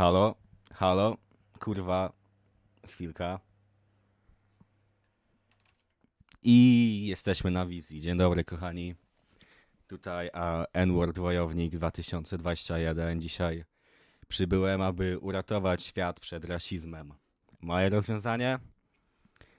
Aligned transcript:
Halo, 0.00 0.34
halo, 0.74 1.16
kurwa, 1.58 2.12
chwilka. 2.88 3.40
I 6.42 7.06
jesteśmy 7.06 7.50
na 7.50 7.66
wizji. 7.66 8.00
Dzień 8.00 8.18
dobry, 8.18 8.44
kochani. 8.44 8.94
Tutaj 9.86 10.30
N-Word 10.72 11.18
Wojownik 11.18 11.72
2021. 11.72 13.20
Dzisiaj 13.20 13.64
przybyłem, 14.28 14.82
aby 14.82 15.18
uratować 15.18 15.82
świat 15.82 16.20
przed 16.20 16.44
rasizmem. 16.44 17.14
Moje 17.60 17.88
rozwiązanie? 17.88 18.58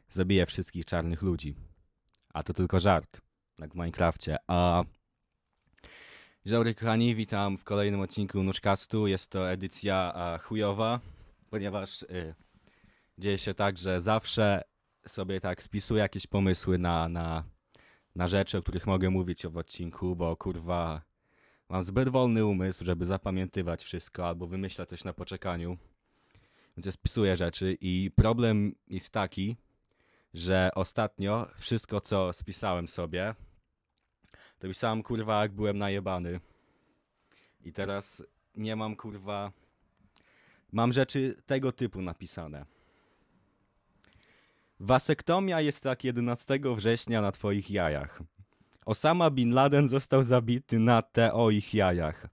Zabiję 0.10 0.46
wszystkich 0.46 0.86
czarnych 0.86 1.22
ludzi. 1.22 1.56
A 2.34 2.44
to 2.44 2.54
tylko 2.54 2.80
żart, 2.80 3.22
jak 3.60 3.74
w 3.74 3.76
Minecrafcie. 3.76 4.38
A 4.48 4.84
Dzień 6.46 6.74
kochani, 6.74 7.16
witam 7.16 7.58
w 7.58 7.64
kolejnym 7.64 8.02
odcinku 8.02 8.44
Nuczkastu. 8.44 9.08
Jest 9.08 9.32
to 9.32 9.52
edycja 9.52 10.14
a, 10.14 10.38
chujowa, 10.38 11.00
ponieważ 11.50 12.02
y, 12.02 12.36
dzieje 13.18 13.38
się 13.38 13.54
tak, 13.54 13.78
że 13.78 14.02
zawsze 14.02 14.64
sobie 15.08 15.42
tak 15.42 15.64
spisuję 15.64 16.02
jakieś 16.02 16.28
pomysły 16.28 16.78
na, 16.78 17.10
na, 17.10 17.44
na 18.16 18.28
rzeczy, 18.28 18.58
o 18.58 18.62
których 18.62 18.88
mogę 18.88 19.10
mówić 19.10 19.48
w 19.48 19.58
odcinku, 19.58 20.16
bo 20.16 20.36
kurwa 20.36 21.02
mam 21.70 21.84
zbyt 21.84 22.10
wolny 22.10 22.46
umysł, 22.46 22.86
żeby 22.86 23.06
zapamiętywać 23.06 23.84
wszystko 23.84 24.28
albo 24.28 24.48
wymyślać 24.48 24.90
coś 24.90 25.04
na 25.04 25.14
poczekaniu. 25.14 25.78
Więc 26.78 26.86
ja 26.86 26.92
spisuję 26.92 27.36
rzeczy 27.36 27.78
i 27.82 28.12
problem 28.16 28.76
jest 28.88 29.10
taki, 29.10 29.56
że 30.34 30.70
ostatnio 30.76 31.48
wszystko 31.58 32.02
co 32.02 32.34
spisałem 32.34 32.88
sobie 32.88 33.36
to 34.62 34.68
pisałem 34.68 35.04
kurwa 35.04 35.42
jak 35.42 35.52
byłem 35.52 35.78
najebany. 35.78 36.40
I 37.66 37.74
teraz 37.74 38.24
nie 38.56 38.76
mam 38.76 38.96
kurwa. 38.96 39.52
Mam 40.72 40.94
rzeczy 40.94 41.36
tego 41.46 41.72
typu 41.72 42.02
napisane. 42.02 42.66
Wasektomia 44.80 45.62
jest 45.62 45.84
tak 45.84 46.04
11 46.04 46.60
września 46.76 47.22
na 47.22 47.32
twoich 47.32 47.72
jajach. 47.72 48.22
Osama 48.86 49.30
Bin 49.30 49.54
Laden 49.54 49.88
został 49.88 50.24
zabity 50.24 50.80
na 50.80 51.04
ich 51.52 51.74
jajach. 51.74 52.28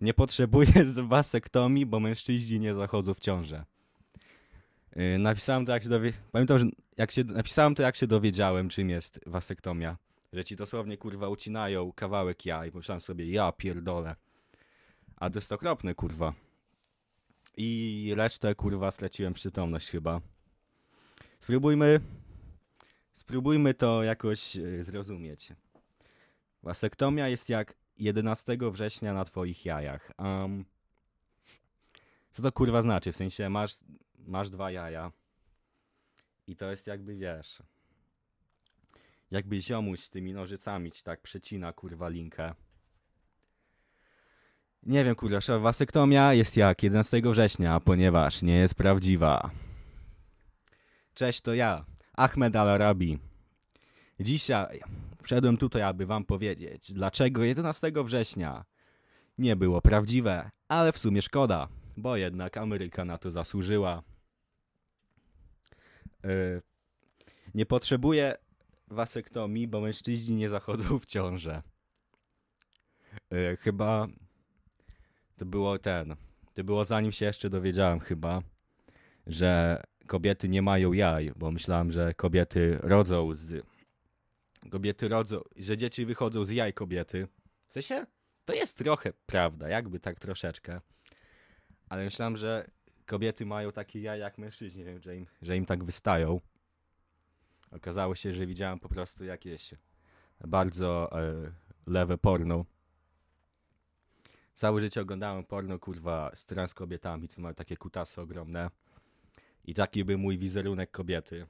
Nie 0.00 0.14
potrzebuję 0.14 0.84
wasektomii, 1.02 1.86
bo 1.86 2.00
mężczyźni 2.00 2.60
nie 2.60 2.74
zachodzą 2.74 3.14
w 3.14 3.20
ciążę. 3.20 3.64
Yy, 4.96 5.18
napisałem 5.18 5.66
to 5.66 5.72
jak 5.72 5.82
się 5.82 5.88
dowie... 5.88 6.12
Pamiętam, 6.32 6.58
że 6.58 6.66
jak 6.96 7.10
się... 7.10 7.24
napisałem 7.24 7.74
to 7.74 7.82
jak 7.82 7.96
się 7.96 8.06
dowiedziałem, 8.06 8.68
czym 8.68 8.90
jest 8.90 9.20
wasektomia 9.26 9.96
że 10.32 10.44
ci 10.44 10.56
dosłownie 10.56 10.96
kurwa 10.96 11.28
ucinają 11.28 11.92
kawałek 11.92 12.46
ja 12.46 12.66
i 12.66 12.70
pomyślałem 12.70 13.00
sobie, 13.00 13.30
ja 13.30 13.52
pierdolę. 13.52 14.16
A 15.16 15.30
to 15.30 15.38
jest 15.38 15.52
okropne 15.52 15.94
kurwa. 15.94 16.34
I 17.56 18.12
resztę 18.16 18.54
kurwa 18.54 18.90
straciłem 18.90 19.32
przytomność 19.32 19.90
chyba. 19.90 20.20
Spróbujmy, 21.40 22.00
spróbujmy 23.12 23.74
to 23.74 24.02
jakoś 24.02 24.56
e, 24.56 24.84
zrozumieć. 24.84 25.52
Wasektomia 26.62 27.28
jest 27.28 27.48
jak 27.48 27.74
11 27.98 28.58
września 28.72 29.14
na 29.14 29.24
twoich 29.24 29.64
jajach. 29.64 30.12
Um, 30.18 30.64
co 32.30 32.42
to 32.42 32.52
kurwa 32.52 32.82
znaczy? 32.82 33.12
W 33.12 33.16
sensie 33.16 33.48
masz, 33.48 33.76
masz 34.18 34.50
dwa 34.50 34.70
jaja 34.70 35.12
i 36.46 36.56
to 36.56 36.70
jest 36.70 36.86
jakby 36.86 37.16
wiesz 37.16 37.62
jakby 39.30 39.60
ziomuś 39.60 40.00
z 40.00 40.10
tymi 40.10 40.32
nożycami 40.32 40.92
ci 40.92 41.02
tak 41.02 41.20
przecina 41.20 41.72
kurwa 41.72 42.08
linkę. 42.08 42.54
Nie 44.82 45.04
wiem 45.04 45.14
kurwa, 45.14 45.58
wasektomia 45.58 46.34
jest 46.34 46.56
jak 46.56 46.82
11 46.82 47.22
września, 47.24 47.80
ponieważ 47.80 48.42
nie 48.42 48.56
jest 48.56 48.74
prawdziwa. 48.74 49.50
Cześć, 51.14 51.40
to 51.40 51.54
ja, 51.54 51.84
Ahmed 52.16 52.56
Al-Arabi. 52.56 53.18
Dzisiaj 54.20 54.80
wszedłem 55.22 55.56
tutaj, 55.56 55.82
aby 55.82 56.06
wam 56.06 56.24
powiedzieć, 56.24 56.92
dlaczego 56.92 57.44
11 57.44 57.92
września 58.04 58.64
nie 59.38 59.56
było 59.56 59.80
prawdziwe, 59.80 60.50
ale 60.68 60.92
w 60.92 60.98
sumie 60.98 61.22
szkoda, 61.22 61.68
bo 61.96 62.16
jednak 62.16 62.56
Ameryka 62.56 63.04
na 63.04 63.18
to 63.18 63.30
zasłużyła. 63.30 64.02
Yy, 66.24 66.62
nie 67.54 67.66
potrzebuję 67.66 68.34
wasektomii, 68.90 69.68
bo 69.68 69.80
mężczyźni 69.80 70.36
nie 70.36 70.48
zachodzą 70.48 70.98
w 70.98 71.06
ciążę. 71.06 71.62
Yy, 73.30 73.56
chyba 73.56 74.06
to 75.36 75.46
było 75.46 75.78
ten. 75.78 76.16
To 76.54 76.64
było 76.64 76.84
zanim 76.84 77.12
się 77.12 77.26
jeszcze 77.26 77.50
dowiedziałem 77.50 78.00
chyba, 78.00 78.42
że 79.26 79.82
kobiety 80.06 80.48
nie 80.48 80.62
mają 80.62 80.92
jaj, 80.92 81.32
bo 81.36 81.50
myślałem, 81.50 81.92
że 81.92 82.14
kobiety 82.14 82.78
rodzą 82.82 83.34
z... 83.34 83.66
Kobiety 84.70 85.08
rodzą, 85.08 85.40
że 85.56 85.76
dzieci 85.76 86.06
wychodzą 86.06 86.44
z 86.44 86.50
jaj 86.50 86.72
kobiety. 86.72 87.28
W 87.68 87.72
sensie, 87.72 88.06
to 88.44 88.54
jest 88.54 88.78
trochę 88.78 89.12
prawda, 89.26 89.68
jakby 89.68 90.00
tak 90.00 90.20
troszeczkę. 90.20 90.80
Ale 91.88 92.04
myślałem, 92.04 92.36
że 92.36 92.70
kobiety 93.06 93.46
mają 93.46 93.72
takie 93.72 94.00
jaja 94.00 94.24
jak 94.24 94.38
mężczyźni, 94.38 94.84
że 95.00 95.16
im, 95.16 95.26
że 95.42 95.56
im 95.56 95.66
tak 95.66 95.84
wystają. 95.84 96.40
Okazało 97.70 98.14
się, 98.14 98.34
że 98.34 98.46
widziałem 98.46 98.78
po 98.78 98.88
prostu 98.88 99.24
jakieś 99.24 99.74
bardzo 100.46 101.20
e, 101.20 101.52
lewe 101.86 102.18
porno. 102.18 102.64
Całe 104.54 104.80
życie 104.80 105.00
oglądałem 105.00 105.44
porno, 105.44 105.78
kurwa, 105.78 106.30
z 106.34 106.44
trans 106.44 106.74
kobietami, 106.74 107.28
co 107.28 107.40
mają 107.40 107.54
takie 107.54 107.76
kutasy 107.76 108.20
ogromne. 108.20 108.70
I 109.64 109.74
taki 109.74 110.04
był 110.04 110.18
mój 110.18 110.38
wizerunek 110.38 110.90
kobiety. 110.90 111.46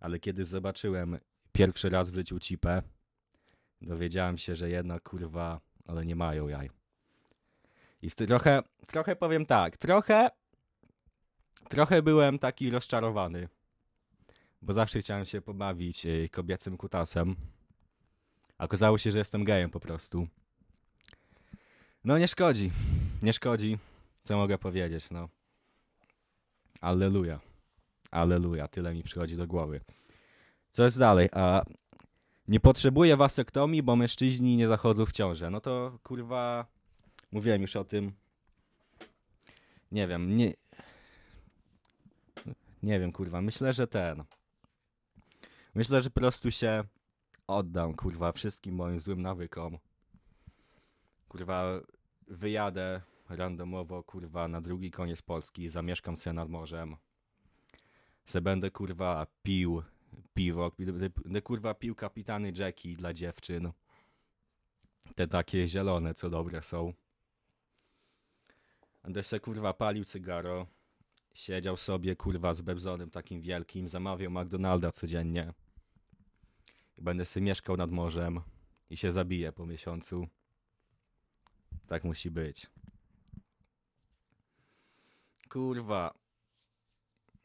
Ale 0.00 0.18
kiedy 0.18 0.44
zobaczyłem 0.44 1.18
pierwszy 1.52 1.90
raz 1.90 2.10
w 2.10 2.14
życiu 2.14 2.38
cipę, 2.38 2.82
dowiedziałem 3.82 4.38
się, 4.38 4.54
że 4.54 4.70
jednak, 4.70 5.02
kurwa, 5.02 5.60
ale 5.86 6.06
nie 6.06 6.16
mają 6.16 6.48
jaj. 6.48 6.70
I 8.02 8.10
trochę, 8.10 8.62
trochę 8.86 9.16
powiem 9.16 9.46
tak, 9.46 9.76
trochę, 9.76 10.30
trochę 11.68 12.02
byłem 12.02 12.38
taki 12.38 12.70
rozczarowany 12.70 13.48
bo 14.62 14.72
zawsze 14.72 15.00
chciałem 15.00 15.24
się 15.24 15.40
pobawić 15.40 16.06
e, 16.06 16.28
kobiecym 16.28 16.76
kutasem. 16.76 17.36
A 18.58 18.64
okazało 18.64 18.98
się, 18.98 19.10
że 19.10 19.18
jestem 19.18 19.44
gejem 19.44 19.70
po 19.70 19.80
prostu. 19.80 20.28
No 22.04 22.18
nie 22.18 22.28
szkodzi. 22.28 22.70
Nie 23.22 23.32
szkodzi. 23.32 23.78
Co 24.24 24.36
mogę 24.36 24.58
powiedzieć, 24.58 25.10
no. 25.10 25.28
Alleluja. 26.80 27.40
Alleluja. 28.10 28.68
Tyle 28.68 28.94
mi 28.94 29.02
przychodzi 29.02 29.36
do 29.36 29.46
głowy. 29.46 29.80
Co 30.72 30.84
jest 30.84 30.98
dalej? 30.98 31.28
A 31.32 31.64
nie 32.48 32.60
potrzebuję 32.60 33.16
wasektomii, 33.16 33.82
bo 33.82 33.96
mężczyźni 33.96 34.56
nie 34.56 34.68
zachodzą 34.68 35.06
w 35.06 35.12
ciążę. 35.12 35.50
No 35.50 35.60
to 35.60 35.98
kurwa. 36.02 36.66
Mówiłem 37.32 37.62
już 37.62 37.76
o 37.76 37.84
tym. 37.84 38.12
Nie 39.92 40.06
wiem, 40.06 40.36
nie. 40.36 40.54
Nie 42.82 43.00
wiem, 43.00 43.12
kurwa. 43.12 43.42
Myślę, 43.42 43.72
że 43.72 43.86
ten. 43.86 44.24
Myślę, 45.76 46.02
że 46.02 46.10
po 46.10 46.20
prostu 46.20 46.50
się 46.50 46.84
oddam, 47.46 47.94
kurwa, 47.94 48.32
wszystkim 48.32 48.74
moim 48.74 49.00
złym 49.00 49.22
nawykom. 49.22 49.78
Kurwa, 51.28 51.80
wyjadę 52.28 53.00
randomowo, 53.28 54.02
kurwa, 54.02 54.48
na 54.48 54.60
drugi 54.60 54.90
koniec 54.90 55.22
Polski, 55.22 55.68
zamieszkam 55.68 56.16
sobie 56.16 56.34
nad 56.34 56.48
morzem. 56.48 56.96
Se 58.26 58.40
będę, 58.40 58.70
kurwa, 58.70 59.26
pił 59.42 59.82
piwo, 60.34 60.72
będę, 60.78 61.42
kurwa, 61.42 61.74
pił 61.74 61.94
kapitany 61.94 62.52
Jackie 62.58 62.96
dla 62.96 63.12
dziewczyn. 63.12 63.72
Te 65.14 65.28
takie 65.28 65.68
zielone, 65.68 66.14
co 66.14 66.30
dobre 66.30 66.62
są. 66.62 66.92
Będę 69.02 69.22
se, 69.22 69.40
kurwa, 69.40 69.72
palił 69.72 70.04
cygaro. 70.04 70.66
Siedział 71.34 71.76
sobie, 71.76 72.16
kurwa, 72.16 72.54
z 72.54 72.62
bebzonem 72.62 73.10
takim 73.10 73.40
wielkim, 73.40 73.88
zamawiał 73.88 74.30
McDonalda 74.30 74.92
codziennie. 74.92 75.52
Będę 76.98 77.24
sobie 77.24 77.46
mieszkał 77.46 77.76
nad 77.76 77.90
morzem 77.90 78.40
i 78.90 78.96
się 78.96 79.12
zabiję 79.12 79.52
po 79.52 79.66
miesiącu. 79.66 80.28
Tak 81.86 82.04
musi 82.04 82.30
być. 82.30 82.70
Kurwa. 85.48 86.14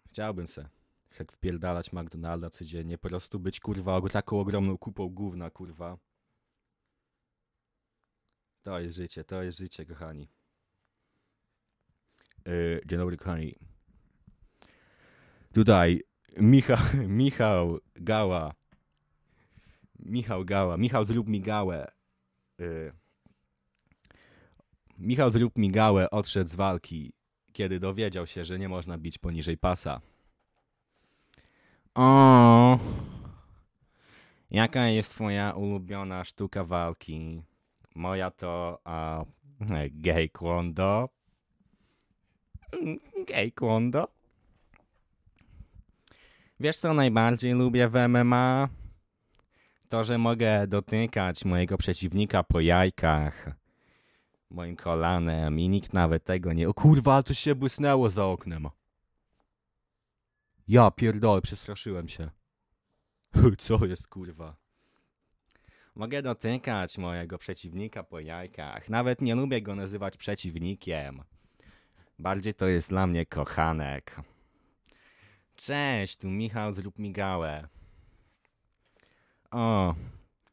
Chciałbym 0.09 0.47
se 0.47 0.69
tak 1.17 1.31
wpierdalać 1.31 1.93
McDonalda 1.93 2.49
codziennie, 2.49 2.97
po 2.97 3.09
prostu 3.09 3.39
być 3.39 3.59
kurwa 3.59 4.01
taką 4.01 4.39
ogromną 4.39 4.77
kupą 4.77 5.09
gówna, 5.09 5.49
kurwa. 5.49 5.97
To 8.63 8.79
jest 8.79 8.95
życie, 8.95 9.23
to 9.23 9.43
jest 9.43 9.57
życie, 9.57 9.85
kochani. 9.85 10.29
Yy, 12.45 12.81
dzień 12.85 12.99
dobry, 12.99 13.17
kochani. 13.17 13.55
Tutaj 15.53 16.01
Michał, 16.37 16.77
Michał 17.07 17.79
Gała 17.95 18.60
Michał 20.01 20.45
Gała. 20.45 20.77
Michał, 20.77 21.05
zrób 21.05 21.27
mi 21.27 21.41
gałę. 21.41 21.91
Yy. 22.59 22.93
Michał, 24.97 25.31
zrób 25.31 25.57
mi 25.57 25.71
gałę, 25.71 26.09
odszedł 26.09 26.49
z 26.49 26.55
walki. 26.55 27.13
kiedy 27.53 27.79
dowiedział 27.79 28.27
się, 28.27 28.45
że 28.45 28.59
nie 28.59 28.69
można 28.69 28.97
bić 28.97 29.17
poniżej 29.17 29.57
pasa. 29.57 30.01
O, 31.95 32.79
jaka 34.51 34.87
jest 34.87 35.11
twoja 35.11 35.51
ulubiona 35.51 36.23
sztuka 36.23 36.63
walki? 36.63 37.41
Moja 37.95 38.31
to 38.31 38.79
a, 38.83 39.25
gay 39.91 40.29
kwondo. 40.29 41.09
Mm, 42.81 42.99
Gay 43.27 43.51
kwondo. 43.51 44.07
Wiesz 46.59 46.77
co 46.77 46.93
najbardziej 46.93 47.53
lubię 47.53 47.87
w 47.87 47.93
MMA? 48.07 48.69
To, 49.91 50.03
że 50.03 50.17
mogę 50.17 50.67
dotykać 50.67 51.45
mojego 51.45 51.77
przeciwnika 51.77 52.43
po 52.43 52.59
jajkach, 52.59 53.49
moim 54.49 54.75
kolanem 54.75 55.59
i 55.59 55.69
nikt 55.69 55.93
nawet 55.93 56.23
tego 56.23 56.53
nie... 56.53 56.69
O 56.69 56.73
kurwa, 56.73 57.23
coś 57.23 57.39
się 57.39 57.55
błysnęło 57.55 58.09
za 58.09 58.25
oknem. 58.25 58.69
Ja 60.67 60.91
pierdolę, 60.91 61.41
przestraszyłem 61.41 62.07
się. 62.07 62.29
Co 63.57 63.85
jest 63.85 64.07
kurwa? 64.07 64.55
Mogę 65.95 66.21
dotykać 66.21 66.97
mojego 66.97 67.37
przeciwnika 67.37 68.03
po 68.03 68.19
jajkach. 68.19 68.89
Nawet 68.89 69.21
nie 69.21 69.35
lubię 69.35 69.61
go 69.61 69.75
nazywać 69.75 70.17
przeciwnikiem. 70.17 71.23
Bardziej 72.19 72.53
to 72.53 72.67
jest 72.67 72.89
dla 72.89 73.07
mnie 73.07 73.25
kochanek. 73.25 74.21
Cześć, 75.55 76.17
tu 76.17 76.29
Michał, 76.29 76.73
zrób 76.73 76.99
migałę. 76.99 77.67
O, 79.51 79.95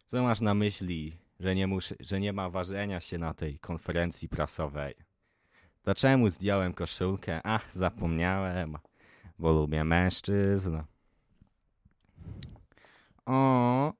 co 0.06 0.22
masz 0.22 0.40
na 0.40 0.54
myśli, 0.54 1.16
że 1.40 1.54
nie, 1.54 1.68
że 2.00 2.20
nie 2.20 2.32
ma 2.32 2.50
ważenia 2.50 3.00
się 3.00 3.18
na 3.18 3.34
tej 3.34 3.58
konferencji 3.58 4.28
prasowej? 4.28 4.94
To 5.82 5.94
czemu 5.94 6.28
zdjąłem 6.30 6.72
koszulkę? 6.72 7.40
Ach, 7.44 7.72
zapomniałem, 7.72 8.78
bo 9.38 9.52
lubię 9.52 9.84
mężczyzn. 9.84 10.78
O. 13.26 13.92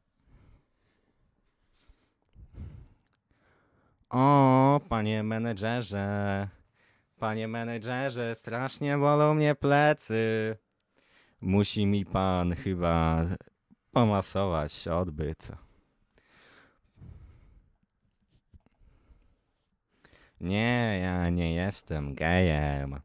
O, 4.10 4.80
panie 4.88 5.22
menedżerze. 5.22 6.48
Panie 7.18 7.48
menedżerze, 7.48 8.34
strasznie 8.34 8.98
bolą 8.98 9.34
mnie 9.34 9.54
plecy. 9.54 10.56
Musi 11.40 11.86
mi 11.86 12.06
pan 12.06 12.54
chyba 12.54 13.26
pomasować 13.98 14.88
odbyt. 14.88 15.52
Nie, 20.40 20.98
ja 21.02 21.30
nie 21.30 21.54
jestem 21.54 22.14
gejem. 22.14 23.00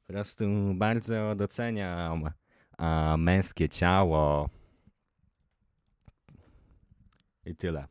Po 0.00 0.12
prostu 0.12 0.44
bardzo 0.74 1.34
doceniam 1.34 2.30
a, 2.78 3.16
męskie 3.16 3.68
ciało. 3.68 4.48
I 7.44 7.56
tyle. 7.56 7.88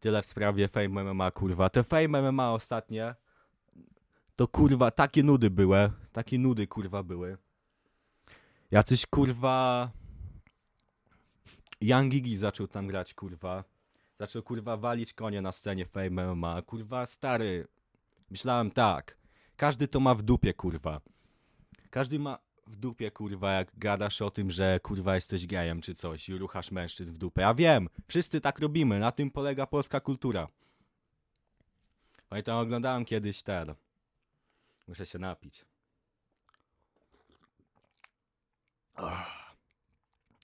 Tyle 0.00 0.22
w 0.22 0.26
sprawie 0.26 0.68
Fame 0.68 1.04
MMA, 1.04 1.30
kurwa. 1.30 1.70
Te 1.70 1.84
Fame 1.84 2.32
MMA 2.32 2.52
ostatnie, 2.52 3.14
to 4.36 4.48
kurwa, 4.48 4.90
takie 4.90 5.22
nudy 5.22 5.50
były. 5.50 5.90
Takie 6.12 6.38
nudy, 6.38 6.66
kurwa, 6.66 7.02
były. 7.02 7.36
Jacyś, 8.70 9.06
kurwa... 9.06 9.90
Young 11.80 12.12
Gigi 12.12 12.36
zaczął 12.36 12.68
tam 12.68 12.86
grać, 12.86 13.14
kurwa. 13.14 13.64
Zaczął, 14.18 14.42
kurwa, 14.42 14.76
walić 14.76 15.12
konie 15.12 15.42
na 15.42 15.52
scenie 15.52 15.86
Fame 15.86 16.34
MMA. 16.34 16.62
Kurwa, 16.62 17.06
stary. 17.06 17.68
Myślałem 18.30 18.70
tak. 18.70 19.16
Każdy 19.56 19.88
to 19.88 20.00
ma 20.00 20.14
w 20.14 20.22
dupie, 20.22 20.54
kurwa. 20.54 21.00
Każdy 21.90 22.18
ma 22.18 22.38
w 22.66 22.76
dupie, 22.76 23.10
kurwa, 23.10 23.52
jak 23.52 23.78
gadasz 23.78 24.22
o 24.22 24.30
tym, 24.30 24.50
że 24.50 24.80
kurwa 24.80 25.14
jesteś 25.14 25.46
gejem 25.46 25.80
czy 25.80 25.94
coś 25.94 26.28
i 26.28 26.38
ruchasz 26.38 26.70
mężczyzn 26.70 27.12
w 27.12 27.18
dupę. 27.18 27.42
Ja 27.42 27.54
wiem, 27.54 27.88
wszyscy 28.08 28.40
tak 28.40 28.58
robimy, 28.58 28.98
na 28.98 29.12
tym 29.12 29.30
polega 29.30 29.66
polska 29.66 30.00
kultura. 30.00 30.48
Pamiętam, 32.28 32.58
oglądałem 32.58 33.04
kiedyś 33.04 33.42
ten. 33.42 33.74
Muszę 34.88 35.06
się 35.06 35.18
napić. 35.18 35.64
Ach. 38.94 39.45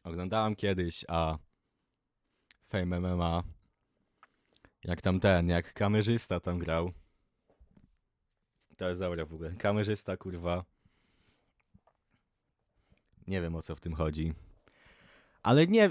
Oglądałem 0.04 0.56
kiedyś, 0.56 1.04
a 1.08 1.38
Fame 2.68 3.00
MMA. 3.00 3.42
Jak 4.84 5.02
tam 5.02 5.20
ten, 5.20 5.48
jak 5.48 5.72
kamerzysta 5.72 6.40
tam 6.40 6.58
grał. 6.58 6.92
To 8.76 8.88
jest 8.88 9.00
dobre 9.00 9.26
w 9.26 9.34
ogóle. 9.34 9.54
Kamerzysta, 9.56 10.16
kurwa. 10.16 10.64
Nie 13.26 13.40
wiem 13.40 13.54
o 13.54 13.62
co 13.62 13.76
w 13.76 13.80
tym 13.80 13.94
chodzi. 13.94 14.34
Ale 15.42 15.66
nie, 15.66 15.90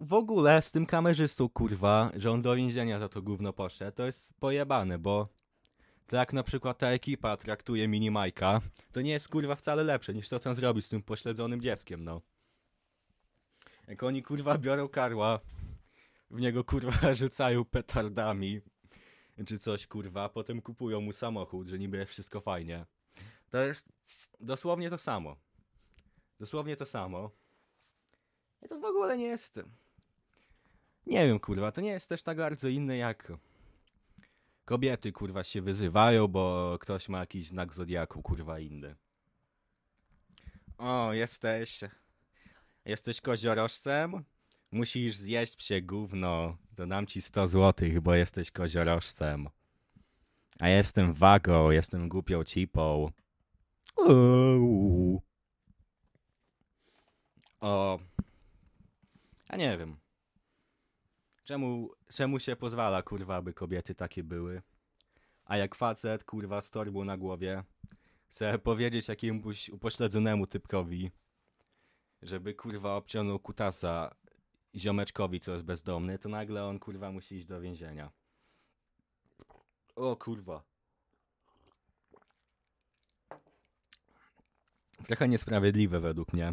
w 0.00 0.12
ogóle 0.12 0.62
z 0.62 0.70
tym 0.70 0.86
kamerzystą, 0.86 1.48
kurwa, 1.48 2.10
że 2.16 2.30
on 2.30 2.42
do 2.42 2.56
więzienia 2.56 2.98
za 2.98 3.08
to 3.08 3.22
gówno 3.22 3.52
poszedł, 3.52 3.96
to 3.96 4.06
jest 4.06 4.34
pojebane, 4.34 4.98
bo 4.98 5.28
to 6.06 6.16
jak 6.16 6.32
na 6.32 6.42
przykład 6.42 6.78
ta 6.78 6.88
ekipa 6.88 7.36
traktuje 7.36 7.88
mini 7.88 8.10
Majka, 8.10 8.60
to 8.92 9.00
nie 9.00 9.10
jest 9.10 9.28
kurwa 9.28 9.56
wcale 9.56 9.84
lepsze 9.84 10.14
niż 10.14 10.28
to, 10.28 10.38
co 10.38 10.50
on 10.50 10.56
zrobi 10.56 10.82
z 10.82 10.88
tym 10.88 11.02
pośledzonym 11.02 11.60
dzieckiem, 11.60 12.04
no. 12.04 12.20
Jak 13.86 14.02
oni 14.02 14.22
kurwa 14.22 14.58
biorą 14.58 14.88
karła, 14.88 15.40
w 16.30 16.40
niego 16.40 16.64
kurwa 16.64 17.14
rzucają 17.14 17.64
petardami, 17.64 18.60
czy 19.46 19.58
coś 19.58 19.86
kurwa, 19.86 20.28
potem 20.28 20.62
kupują 20.62 21.00
mu 21.00 21.12
samochód, 21.12 21.68
że 21.68 21.78
niby 21.78 21.96
jest 21.96 22.12
wszystko 22.12 22.40
fajnie. 22.40 22.86
To 23.50 23.58
jest 23.58 23.88
dosłownie 24.40 24.90
to 24.90 24.98
samo. 24.98 25.36
Dosłownie 26.40 26.76
to 26.76 26.86
samo. 26.86 27.30
I 28.62 28.68
to 28.68 28.80
w 28.80 28.84
ogóle 28.84 29.18
nie 29.18 29.26
jest. 29.26 29.60
Nie 31.06 31.26
wiem, 31.26 31.40
kurwa, 31.40 31.72
to 31.72 31.80
nie 31.80 31.90
jest 31.90 32.08
też 32.08 32.22
tak 32.22 32.36
bardzo 32.36 32.68
inne 32.68 32.96
jak. 32.96 33.32
Kobiety, 34.64 35.12
kurwa, 35.12 35.44
się 35.44 35.62
wyzywają, 35.62 36.28
bo 36.28 36.76
ktoś 36.80 37.08
ma 37.08 37.18
jakiś 37.18 37.46
znak 37.46 37.74
zodiaku, 37.74 38.22
kurwa, 38.22 38.58
inny. 38.58 38.96
O, 40.78 41.12
jesteś. 41.12 41.80
Jesteś 42.86 43.20
koziorożcem? 43.20 44.24
Musisz 44.70 45.16
zjeść 45.16 45.56
psie 45.56 45.82
gówno. 45.82 46.56
To 46.76 46.86
dam 46.86 47.06
ci 47.06 47.22
100 47.22 47.46
złotych, 47.46 48.00
bo 48.00 48.14
jesteś 48.14 48.50
koziorożcem. 48.50 49.48
A 50.60 50.68
jestem 50.68 51.14
wagą, 51.14 51.70
jestem 51.70 52.08
głupią 52.08 52.44
cipą. 52.44 53.10
Uuu. 53.96 55.22
O. 57.60 57.98
A 59.48 59.56
nie 59.56 59.78
wiem. 59.78 59.96
Czemu, 61.44 61.90
czemu 62.14 62.38
się 62.38 62.56
pozwala, 62.56 63.02
kurwa, 63.02 63.36
aby 63.36 63.52
kobiety 63.52 63.94
takie 63.94 64.24
były? 64.24 64.62
A 65.44 65.56
jak 65.56 65.74
facet, 65.74 66.24
kurwa, 66.24 66.60
z 66.60 66.70
torbą 66.70 67.04
na 67.04 67.16
głowie, 67.16 67.64
chce 68.28 68.58
powiedzieć 68.58 69.08
jakiemuś 69.08 69.68
upośledzonemu 69.68 70.46
typkowi, 70.46 71.10
żeby, 72.22 72.54
kurwa, 72.54 72.96
obciągnął 72.96 73.38
kutasa 73.38 74.14
ziomeczkowi, 74.74 75.40
co 75.40 75.52
jest 75.52 75.64
bezdomny, 75.64 76.18
to 76.18 76.28
nagle 76.28 76.64
on, 76.64 76.78
kurwa, 76.78 77.12
musi 77.12 77.34
iść 77.34 77.46
do 77.46 77.60
więzienia. 77.60 78.10
O, 79.96 80.16
kurwa. 80.16 80.62
Trochę 85.04 85.28
niesprawiedliwe 85.28 86.00
według 86.00 86.32
mnie. 86.32 86.52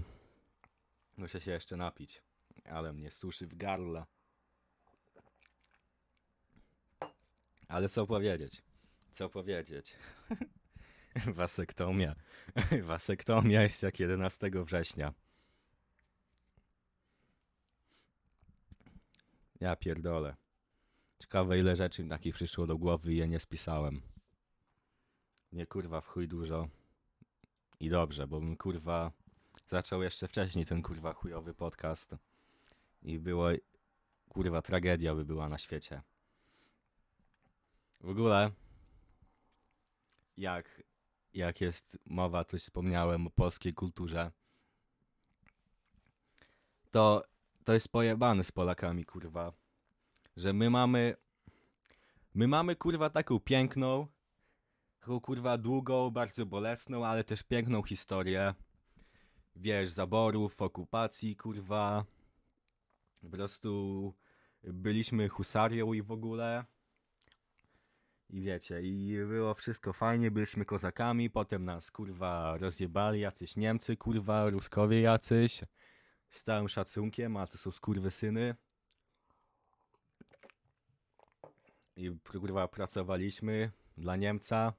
Muszę 1.18 1.42
się 1.42 1.52
jeszcze 1.52 1.78
napić, 1.78 2.24
ale 2.66 2.94
mnie 2.94 3.12
suszy 3.12 3.48
w 3.48 3.56
gardle. 3.56 4.06
Ale 7.68 7.90
co 7.90 8.08
powiedzieć? 8.08 8.62
Co 9.12 9.30
powiedzieć? 9.30 9.98
Wasektomia. 11.36 12.16
Wasektomia 12.84 13.62
jest 13.62 13.84
jak 13.84 14.00
11 14.00 14.52
września. 14.66 15.14
Ja 19.64 19.76
pierdolę. 19.76 20.36
Ciekawe 21.20 21.60
ile 21.60 21.76
rzeczy 21.76 22.04
mi 22.04 22.10
takich 22.10 22.36
przyszło 22.36 22.68
do 22.68 22.78
głowy 22.78 23.14
i 23.14 23.18
je 23.18 23.28
nie 23.28 23.40
spisałem. 23.40 24.02
Nie 25.52 25.66
kurwa 25.66 26.02
w 26.02 26.08
chuj 26.08 26.28
dużo. 26.28 26.68
I 27.80 27.90
dobrze, 27.90 28.28
bo 28.28 28.40
bym 28.40 28.58
kurwa 28.58 29.12
zaczął 29.68 30.04
jeszcze 30.04 30.28
wcześniej 30.28 30.66
ten 30.66 30.82
kurwa 30.82 31.14
chujowy 31.14 31.54
podcast. 31.54 32.16
I 33.02 33.20
było 33.20 33.48
kurwa 34.30 34.62
tragedia 34.62 35.16
by 35.16 35.26
była 35.26 35.50
na 35.50 35.58
świecie. 35.58 36.02
W 38.02 38.10
ogóle 38.10 38.52
jak, 40.38 40.84
jak 41.34 41.62
jest 41.62 41.98
mowa, 42.06 42.46
coś 42.46 42.62
wspomniałem 42.62 43.28
o 43.28 43.30
polskiej 43.30 43.74
kulturze, 43.74 44.32
to 46.92 47.33
to 47.64 47.74
jest 47.74 47.90
pojebane 47.90 48.44
z 48.44 48.52
Polakami, 48.52 49.06
kurwa. 49.06 49.54
Że 50.38 50.54
my 50.54 50.70
mamy. 50.70 51.16
My 52.36 52.48
mamy 52.48 52.76
kurwa 52.76 53.10
taką 53.10 53.40
piękną, 53.40 54.08
taką 55.00 55.20
kurwa 55.20 55.58
długą, 55.58 56.12
bardzo 56.12 56.46
bolesną, 56.46 57.06
ale 57.06 57.24
też 57.24 57.44
piękną 57.44 57.84
historię. 57.84 58.54
Wiesz, 59.56 59.90
zaborów, 59.90 60.62
okupacji, 60.62 61.36
kurwa. 61.36 62.06
Po 63.22 63.30
prostu 63.30 64.14
byliśmy 64.64 65.30
husarią 65.30 65.94
i 65.94 66.02
w 66.02 66.12
ogóle. 66.12 66.66
I 68.30 68.42
wiecie, 68.42 68.82
i 68.82 69.18
było 69.28 69.54
wszystko 69.54 69.94
fajnie, 69.94 70.32
byliśmy 70.32 70.66
kozakami, 70.66 71.30
potem 71.30 71.66
nas 71.66 71.92
kurwa 71.92 72.58
rozjebali 72.58 73.20
jacyś 73.20 73.56
Niemcy, 73.56 73.98
kurwa, 73.98 74.50
Ruskowie 74.50 75.02
jacyś. 75.02 75.62
Z 76.34 76.44
całym 76.44 76.70
szacunkiem, 76.70 77.38
a 77.38 77.48
to 77.48 77.58
są 77.58 77.72
skurwy 77.72 78.12
syny. 78.12 78.56
I 81.96 82.12
kurwa 82.32 82.68
pracowaliśmy 82.68 83.72
dla 83.98 84.16
Niemca. 84.16 84.74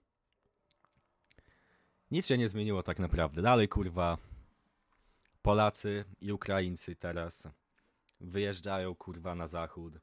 Nic 2.11 2.27
się 2.27 2.39
nie 2.39 2.49
zmieniło 2.49 2.83
tak 2.83 2.99
naprawdę. 2.99 3.43
Dalej 3.43 3.69
kurwa 3.69 4.19
Polacy 5.43 6.05
i 6.21 6.33
Ukraińcy 6.33 6.97
teraz 6.97 7.49
wyjeżdżają 8.21 8.95
kurwa 8.95 9.35
na 9.35 9.47
zachód. 9.47 9.95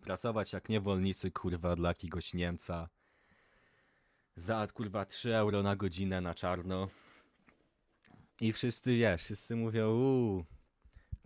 Pracować 0.00 0.52
jak 0.52 0.68
niewolnicy 0.68 1.30
kurwa 1.30 1.76
dla 1.76 1.88
jakiegoś 1.88 2.34
Niemca. 2.34 2.88
Za 4.36 4.66
kurwa 4.66 5.04
3 5.04 5.36
euro 5.36 5.62
na 5.62 5.76
godzinę 5.76 6.20
na 6.20 6.34
czarno. 6.34 6.88
I 8.40 8.52
wszyscy 8.52 8.96
wiesz, 8.96 9.22
wszyscy 9.22 9.56
mówią 9.56 9.90
uuu, 9.90 10.44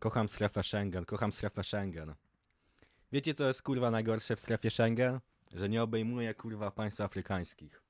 kocham 0.00 0.28
strefę 0.28 0.62
Schengen, 0.62 1.04
kocham 1.04 1.32
strefę 1.32 1.64
Schengen. 1.64 2.14
Wiecie 3.12 3.34
co 3.34 3.48
jest 3.48 3.62
kurwa 3.62 3.90
najgorsze 3.90 4.36
w 4.36 4.40
strefie 4.40 4.70
Schengen? 4.70 5.20
Że 5.54 5.68
nie 5.68 5.82
obejmuje 5.82 6.34
kurwa 6.34 6.70
państw 6.70 7.00
afrykańskich. 7.00 7.82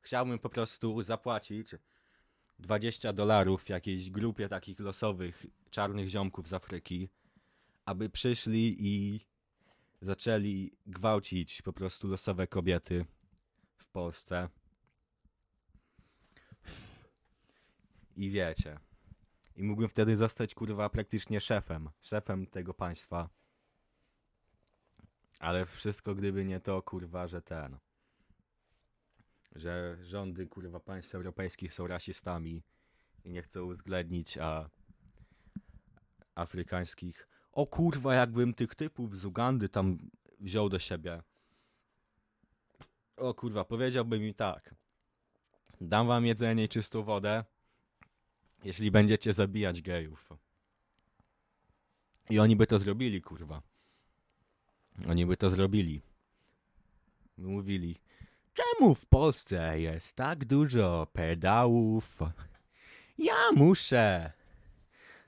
Chciałbym 0.00 0.38
po 0.38 0.48
prostu 0.48 1.02
zapłacić 1.02 1.70
20 2.58 3.12
dolarów 3.12 3.68
jakiejś 3.68 4.10
grupie 4.10 4.48
takich 4.48 4.80
losowych 4.80 5.46
czarnych 5.70 6.08
ziomków 6.08 6.48
z 6.48 6.52
Afryki, 6.52 7.08
aby 7.84 8.10
przyszli 8.10 8.76
i 8.78 9.20
zaczęli 10.02 10.72
gwałcić 10.86 11.62
po 11.62 11.72
prostu 11.72 12.08
losowe 12.08 12.46
kobiety 12.46 13.06
w 13.76 13.86
Polsce. 13.86 14.48
I 18.16 18.30
wiecie. 18.30 18.78
I 19.56 19.62
mógłbym 19.62 19.88
wtedy 19.88 20.16
zostać 20.16 20.54
kurwa 20.54 20.88
praktycznie 20.88 21.40
szefem. 21.40 21.90
Szefem 22.00 22.46
tego 22.46 22.74
państwa. 22.74 23.28
Ale 25.38 25.66
wszystko 25.66 26.14
gdyby 26.14 26.44
nie 26.44 26.60
to 26.60 26.82
kurwa, 26.82 27.26
że 27.26 27.42
ten. 27.42 27.78
Że 29.54 29.96
rządy 30.02 30.46
kurwa 30.46 30.80
państw 30.80 31.14
europejskich 31.14 31.74
są 31.74 31.86
rasistami 31.86 32.62
i 33.24 33.30
nie 33.30 33.42
chcą 33.42 33.62
uwzględnić 33.62 34.38
a 34.38 34.70
afrykańskich. 36.34 37.28
O 37.52 37.66
kurwa, 37.66 38.14
jakbym 38.14 38.54
tych 38.54 38.74
typów 38.74 39.18
z 39.18 39.24
Ugandy 39.24 39.68
tam 39.68 39.98
wziął 40.40 40.68
do 40.68 40.78
siebie. 40.78 41.22
O 43.16 43.34
kurwa, 43.34 43.64
powiedziałbym 43.64 44.22
mi 44.22 44.34
tak. 44.34 44.74
Dam 45.80 46.06
wam 46.06 46.26
jedzenie 46.26 46.64
i 46.64 46.68
czystą 46.68 47.02
wodę, 47.02 47.44
jeśli 48.66 48.90
będziecie 48.90 49.32
zabijać 49.32 49.82
gejów. 49.82 50.28
I 52.30 52.38
oni 52.38 52.56
by 52.56 52.66
to 52.66 52.78
zrobili, 52.78 53.22
kurwa. 53.22 53.62
Oni 55.08 55.26
by 55.26 55.36
to 55.36 55.50
zrobili. 55.50 56.02
Mówili, 57.38 57.96
czemu 58.54 58.94
w 58.94 59.06
Polsce 59.06 59.80
jest 59.80 60.16
tak 60.16 60.44
dużo 60.44 61.06
pedałów? 61.12 62.18
Ja 63.18 63.52
muszę. 63.52 64.32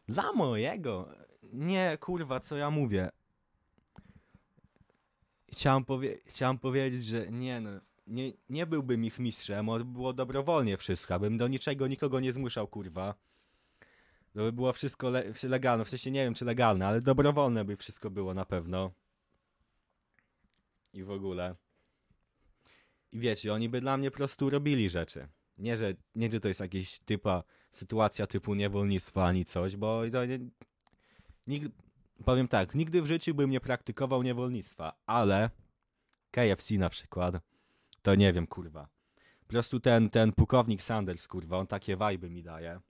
Dla 0.09 0.33
mojego. 0.33 1.09
Nie, 1.53 1.99
kurwa, 2.01 2.41
co 2.41 2.57
ja 2.57 2.71
mówię. 2.71 3.11
Chciałem, 5.53 5.85
powie 5.85 6.19
chciałem 6.27 6.59
powiedzieć, 6.59 7.05
że 7.05 7.31
nie 7.31 7.61
no. 7.61 7.71
Nie, 8.07 8.33
nie 8.51 8.67
byłbym 8.67 9.05
ich 9.05 9.19
mistrzem, 9.19 9.67
bo 9.67 9.85
było 9.85 10.13
dobrowolnie 10.13 10.77
wszystko, 10.77 11.21
bym 11.21 11.39
do 11.39 11.49
niczego 11.49 11.87
nikogo 11.87 12.21
nie 12.21 12.33
zmuszał, 12.33 12.69
kurwa. 12.69 13.28
To 14.35 14.41
by 14.41 14.53
było 14.53 14.73
wszystko 14.73 15.11
le 15.11 15.33
legalne, 15.43 15.85
w 15.85 15.89
sensie 15.89 16.11
nie 16.11 16.25
wiem 16.25 16.35
czy 16.35 16.45
legalne, 16.45 16.87
ale 16.87 17.01
dobrowolne 17.01 17.65
by 17.65 17.77
wszystko 17.77 18.11
było 18.11 18.35
na 18.35 18.45
pewno. 18.45 18.91
I 20.93 21.05
w 21.05 21.11
ogóle. 21.11 21.55
I 23.13 23.19
wiecie, 23.19 23.53
oni 23.55 23.69
by 23.69 23.81
dla 23.81 23.97
mnie 23.97 24.11
po 24.11 24.17
prostu 24.17 24.51
robili 24.51 24.91
rzeczy. 24.91 25.29
Nie, 25.59 25.77
że, 25.77 25.95
nie, 26.15 26.31
że 26.31 26.41
to 26.41 26.49
jest 26.49 26.61
jakaś 26.61 27.01
typa 27.01 27.43
sytuacja 27.73 28.27
typu 28.27 28.55
niewolnictwa 28.55 29.27
ani 29.27 29.45
coś, 29.45 29.77
bo 29.77 30.03
to 30.13 30.27
nie, 30.27 30.39
nigdy, 31.47 31.71
powiem 32.25 32.49
tak, 32.49 32.75
nigdy 32.75 33.03
w 33.03 33.07
życiu 33.07 33.35
bym 33.35 33.51
nie 33.51 33.61
praktykował 33.61 34.23
niewolnictwa, 34.23 34.93
ale 35.07 35.51
KFC 36.31 36.75
na 36.75 36.91
przykład, 36.91 37.35
to 38.03 38.15
nie 38.15 38.33
wiem, 38.33 38.47
kurwa. 38.47 38.89
Po 39.41 39.49
prostu 39.49 39.81
ten, 39.81 40.11
ten 40.11 40.33
pułkownik 40.33 40.83
Sanders, 40.83 41.29
kurwa, 41.29 41.59
on 41.59 41.67
takie 41.67 41.97
wajby 41.97 42.31
mi 42.31 42.43
daje. 42.43 42.81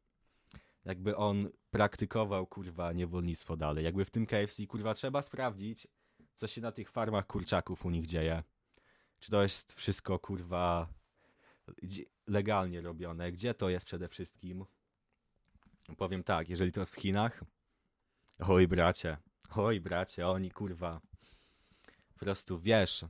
Jakby 0.84 1.16
on 1.16 1.48
praktykował, 1.70 2.46
kurwa, 2.46 2.92
niewolnictwo 2.92 3.56
dalej. 3.56 3.84
Jakby 3.84 4.04
w 4.04 4.10
tym 4.10 4.26
KFC, 4.26 4.66
kurwa, 4.66 4.94
trzeba 4.94 5.22
sprawdzić, 5.22 5.88
co 6.36 6.46
się 6.46 6.60
na 6.60 6.72
tych 6.72 6.90
farmach 6.90 7.26
kurczaków 7.26 7.86
u 7.86 7.90
nich 7.90 8.06
dzieje. 8.06 8.42
Czy 9.20 9.30
to 9.30 9.42
jest 9.42 9.72
wszystko, 9.72 10.18
kurwa, 10.18 10.88
legalnie 12.26 12.80
robione? 12.80 13.32
Gdzie 13.32 13.54
to 13.54 13.68
jest 13.68 13.86
przede 13.86 14.08
wszystkim? 14.08 14.64
Powiem 15.96 16.24
tak, 16.24 16.48
jeżeli 16.48 16.72
to 16.72 16.80
jest 16.80 16.94
w 16.94 17.00
Chinach, 17.00 17.44
oj 18.38 18.68
bracie, 18.68 19.16
oj 19.56 19.80
bracie, 19.80 20.28
oni 20.28 20.50
kurwa, 20.50 21.00
po 22.14 22.18
prostu 22.18 22.58
wiesz, 22.58 23.04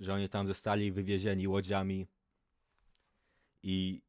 że 0.00 0.14
oni 0.14 0.28
tam 0.28 0.46
zostali 0.46 0.92
wywiezieni 0.92 1.48
łodziami 1.48 2.06
i 3.62 4.02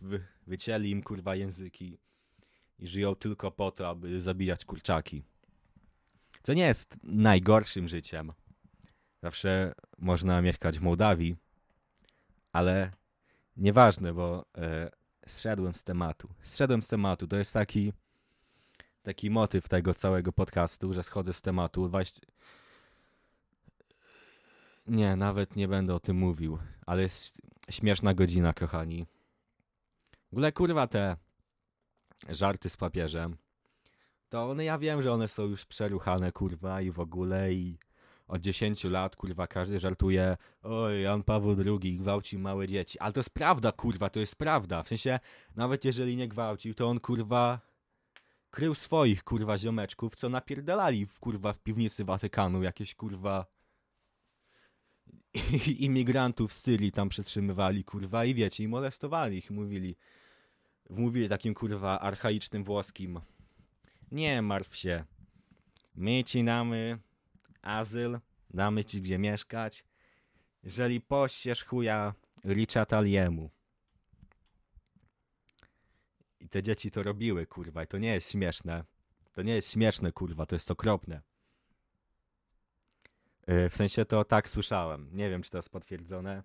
wy, 0.00 0.26
wycięli 0.46 0.90
im 0.90 1.02
kurwa 1.02 1.36
języki 1.36 1.98
i 2.78 2.88
żyją 2.88 3.14
tylko 3.14 3.50
po 3.50 3.70
to, 3.70 3.88
aby 3.88 4.20
zabijać 4.20 4.64
kurczaki. 4.64 5.22
Co 6.42 6.54
nie 6.54 6.66
jest 6.66 6.96
najgorszym 7.02 7.88
życiem. 7.88 8.32
Zawsze 9.22 9.74
można 9.98 10.42
mieszkać 10.42 10.78
w 10.78 10.82
Mołdawii, 10.82 11.36
ale 12.52 12.92
nieważne, 13.56 14.14
bo 14.14 14.44
e, 14.58 14.90
zszedłem 15.26 15.74
z 15.74 15.84
tematu. 15.84 16.28
Zszedłem 16.42 16.82
z 16.82 16.88
tematu. 16.88 17.26
To 17.28 17.36
jest 17.36 17.52
taki 17.52 17.92
taki 19.04 19.30
motyw 19.30 19.68
tego 19.68 19.94
całego 19.94 20.32
podcastu, 20.32 20.92
że 20.92 21.02
schodzę 21.02 21.32
z 21.32 21.42
tematu. 21.42 21.88
Właśnie... 21.88 22.28
Nie, 24.86 25.16
nawet 25.16 25.56
nie 25.56 25.68
będę 25.68 25.94
o 25.94 26.00
tym 26.00 26.16
mówił, 26.16 26.58
ale 26.86 27.02
jest 27.02 27.42
śmieszna 27.70 28.14
godzina, 28.14 28.52
kochani. 28.52 29.06
Ogóle, 30.34 30.52
kurwa, 30.52 30.86
te 30.86 31.16
żarty 32.28 32.70
z 32.70 32.76
papieżem, 32.76 33.36
to 34.28 34.50
one, 34.50 34.64
ja 34.64 34.78
wiem, 34.78 35.02
że 35.02 35.12
one 35.12 35.28
są 35.28 35.42
już 35.42 35.66
przeruchane, 35.66 36.32
kurwa, 36.32 36.80
i 36.80 36.90
w 36.90 37.00
ogóle, 37.00 37.52
i 37.52 37.78
od 38.28 38.40
10 38.40 38.84
lat, 38.84 39.16
kurwa, 39.16 39.46
każdy 39.46 39.80
żartuje, 39.80 40.36
oj, 40.62 41.02
Jan 41.02 41.22
Paweł 41.22 41.56
II 41.82 41.96
gwałcił 41.98 42.38
małe 42.38 42.68
dzieci. 42.68 42.98
Ale 42.98 43.12
to 43.12 43.20
jest 43.20 43.30
prawda, 43.30 43.72
kurwa, 43.72 44.10
to 44.10 44.20
jest 44.20 44.36
prawda. 44.36 44.82
W 44.82 44.88
sensie, 44.88 45.20
nawet 45.56 45.84
jeżeli 45.84 46.16
nie 46.16 46.28
gwałcił, 46.28 46.74
to 46.74 46.88
on, 46.88 47.00
kurwa, 47.00 47.60
krył 48.50 48.74
swoich, 48.74 49.24
kurwa, 49.24 49.58
ziomeczków, 49.58 50.16
co 50.16 50.28
napierdalali, 50.28 51.06
w, 51.06 51.20
kurwa, 51.20 51.52
w 51.52 51.60
piwnicy 51.60 52.04
Watykanu, 52.04 52.62
jakieś, 52.62 52.94
kurwa, 52.94 53.46
imigrantów 55.78 56.52
z 56.52 56.60
Syrii 56.60 56.92
tam 56.92 57.08
przetrzymywali, 57.08 57.84
kurwa, 57.84 58.24
i 58.24 58.34
wiecie, 58.34 58.64
i 58.64 58.68
molestowali 58.68 59.38
ich, 59.38 59.50
mówili, 59.50 59.96
mówili 60.90 61.28
takim, 61.28 61.54
kurwa, 61.54 62.00
archaicznym 62.00 62.64
włoskim, 62.64 63.20
nie 64.12 64.42
martw 64.42 64.76
się, 64.76 65.04
my 65.94 66.24
ci 66.24 66.44
damy 66.44 66.98
azyl, 67.62 68.18
damy 68.50 68.84
ci 68.84 69.02
gdzie 69.02 69.18
mieszkać, 69.18 69.84
jeżeli 70.62 71.00
pościesz 71.00 71.64
chuja 71.64 72.14
Taliemu. 72.88 73.50
I 76.40 76.48
te 76.48 76.62
dzieci 76.62 76.90
to 76.90 77.02
robiły, 77.02 77.46
kurwa, 77.46 77.84
i 77.84 77.86
to 77.86 77.98
nie 77.98 78.14
jest 78.14 78.30
śmieszne. 78.32 78.84
To 79.32 79.42
nie 79.42 79.54
jest 79.54 79.72
śmieszne, 79.72 80.12
kurwa, 80.12 80.46
to 80.46 80.56
jest 80.56 80.70
okropne. 80.70 81.22
Yy, 83.46 83.70
w 83.70 83.76
sensie 83.76 84.04
to 84.04 84.24
tak 84.24 84.48
słyszałem. 84.48 85.10
Nie 85.12 85.30
wiem, 85.30 85.42
czy 85.42 85.50
to 85.50 85.58
jest 85.58 85.70
potwierdzone. 85.70 86.42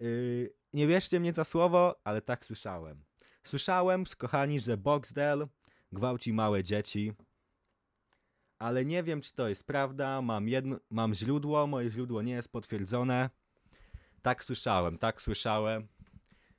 Yy, 0.00 0.54
nie 0.72 0.86
wierzcie 0.86 1.20
mnie 1.20 1.32
za 1.32 1.44
słowo, 1.44 2.00
ale 2.04 2.22
tak 2.22 2.44
słyszałem. 2.44 3.05
Słyszałem, 3.46 4.04
kochani, 4.18 4.60
że 4.60 4.76
Boxdel 4.76 5.48
gwałci 5.92 6.32
małe 6.32 6.62
dzieci 6.62 7.12
ale 8.58 8.84
nie 8.84 9.02
wiem, 9.02 9.20
czy 9.20 9.32
to 9.32 9.48
jest 9.48 9.66
prawda. 9.66 10.22
Mam, 10.22 10.48
jedno, 10.48 10.76
mam 10.90 11.14
źródło, 11.14 11.66
moje 11.66 11.90
źródło 11.90 12.22
nie 12.22 12.32
jest 12.32 12.48
potwierdzone. 12.48 13.30
Tak 14.22 14.44
słyszałem, 14.44 14.98
tak 14.98 15.22
słyszałem. 15.22 15.88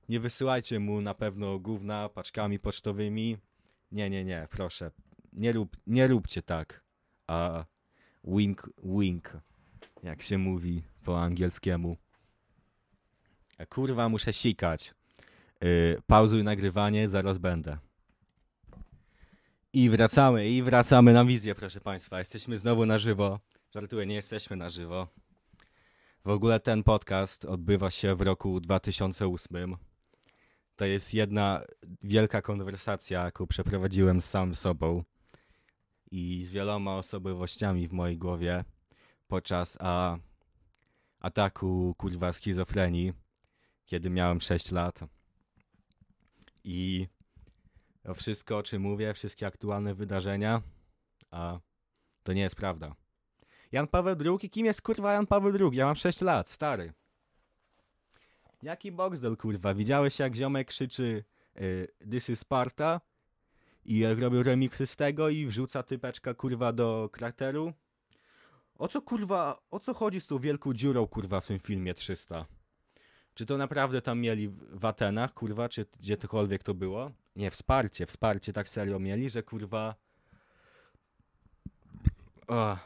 Nie 0.09 0.19
wysyłajcie 0.19 0.79
mu 0.79 1.01
na 1.01 1.13
pewno 1.13 1.59
gówna 1.59 2.09
paczkami 2.09 2.59
pocztowymi. 2.59 3.37
Nie, 3.91 4.09
nie, 4.09 4.25
nie, 4.25 4.47
proszę. 4.51 4.91
Nie, 5.33 5.51
rób, 5.51 5.77
nie 5.87 6.07
róbcie 6.07 6.41
tak. 6.41 6.83
A 7.27 7.65
wink, 8.23 8.69
wink, 8.83 9.37
jak 10.03 10.21
się 10.21 10.37
mówi 10.37 10.83
po 11.03 11.21
angielskiemu. 11.21 11.97
A 13.57 13.65
kurwa, 13.65 14.09
muszę 14.09 14.33
sikać. 14.33 14.93
Yy, 15.61 16.01
pauzuj 16.07 16.43
nagrywanie, 16.43 17.09
zaraz 17.09 17.37
będę. 17.37 17.77
I 19.73 19.89
wracamy, 19.89 20.49
i 20.49 20.63
wracamy 20.63 21.13
na 21.13 21.25
wizję, 21.25 21.55
proszę 21.55 21.81
Państwa. 21.81 22.19
Jesteśmy 22.19 22.57
znowu 22.57 22.85
na 22.85 22.97
żywo. 22.97 23.39
Żartuję, 23.73 24.05
nie 24.05 24.15
jesteśmy 24.15 24.55
na 24.55 24.69
żywo. 24.69 25.07
W 26.25 26.29
ogóle 26.29 26.59
ten 26.59 26.83
podcast 26.83 27.45
odbywa 27.45 27.91
się 27.91 28.15
w 28.15 28.21
roku 28.21 28.59
2008. 28.59 29.77
To 30.75 30.85
jest 30.85 31.13
jedna 31.13 31.61
wielka 32.03 32.41
konwersacja, 32.41 33.23
jaką 33.23 33.47
przeprowadziłem 33.47 34.21
z 34.21 34.25
samym 34.25 34.55
sobą 34.55 35.03
i 36.11 36.43
z 36.45 36.51
wieloma 36.51 36.97
osobowościami 36.97 37.87
w 37.87 37.93
mojej 37.93 38.17
głowie 38.17 38.63
podczas 39.27 39.77
a, 39.79 40.17
ataku 41.19 41.95
kurwa 41.97 42.33
schizofrenii, 42.33 43.13
kiedy 43.85 44.09
miałem 44.09 44.41
6 44.41 44.71
lat. 44.71 45.16
I 46.67 47.07
wszystko, 48.15 48.57
o 48.57 48.63
czym 48.63 48.81
mówię, 48.81 49.13
wszystkie 49.13 49.47
aktualne 49.47 49.93
wydarzenia, 49.93 50.61
a 51.31 51.59
to 52.23 52.33
nie 52.33 52.41
jest 52.41 52.55
prawda. 52.55 52.95
Jan 53.71 53.87
Paweł 53.87 54.15
II? 54.25 54.49
Kim 54.49 54.65
jest 54.65 54.81
kurwa 54.81 55.13
Jan 55.13 55.27
Paweł 55.27 55.53
II? 55.59 55.77
Ja 55.77 55.85
mam 55.85 55.95
6 55.95 56.21
lat, 56.21 56.49
stary. 56.49 56.93
Jaki 58.63 58.91
Boxdel, 58.91 59.37
kurwa? 59.37 59.73
Widziałeś 59.73 60.19
jak 60.19 60.35
ziomek 60.35 60.67
krzyczy 60.67 61.23
y, 61.57 61.87
This 62.11 62.29
is 62.29 62.39
Sparta? 62.39 63.01
I 63.85 63.99
jak 63.99 64.19
robił 64.19 64.43
remixy 64.43 64.87
z 64.87 64.95
tego 64.95 65.29
i 65.29 65.45
wrzuca 65.45 65.83
typeczka, 65.83 66.33
kurwa, 66.33 66.73
do 66.73 67.09
krateru? 67.11 67.73
O 68.75 68.87
co, 68.87 69.01
kurwa, 69.01 69.59
o 69.71 69.79
co 69.79 69.93
chodzi 69.93 70.21
z 70.21 70.27
tą 70.27 70.39
wielką 70.39 70.73
dziurą, 70.73 71.07
kurwa, 71.07 71.41
w 71.41 71.47
tym 71.47 71.59
filmie 71.59 71.93
300? 71.93 72.45
Czy 73.37 73.45
to 73.45 73.57
naprawdę 73.57 74.01
tam 74.01 74.19
mieli 74.19 74.49
w 74.71 74.85
Atenach, 74.85 75.33
kurwa, 75.33 75.69
czy 75.69 75.85
gdziekolwiek 75.99 76.63
to 76.63 76.73
było? 76.73 77.11
Nie, 77.35 77.51
wsparcie, 77.51 78.05
wsparcie 78.05 78.53
tak 78.53 78.69
serio 78.69 78.99
mieli, 78.99 79.29
że 79.29 79.43
kurwa... 79.43 79.95
Oh, 82.47 82.79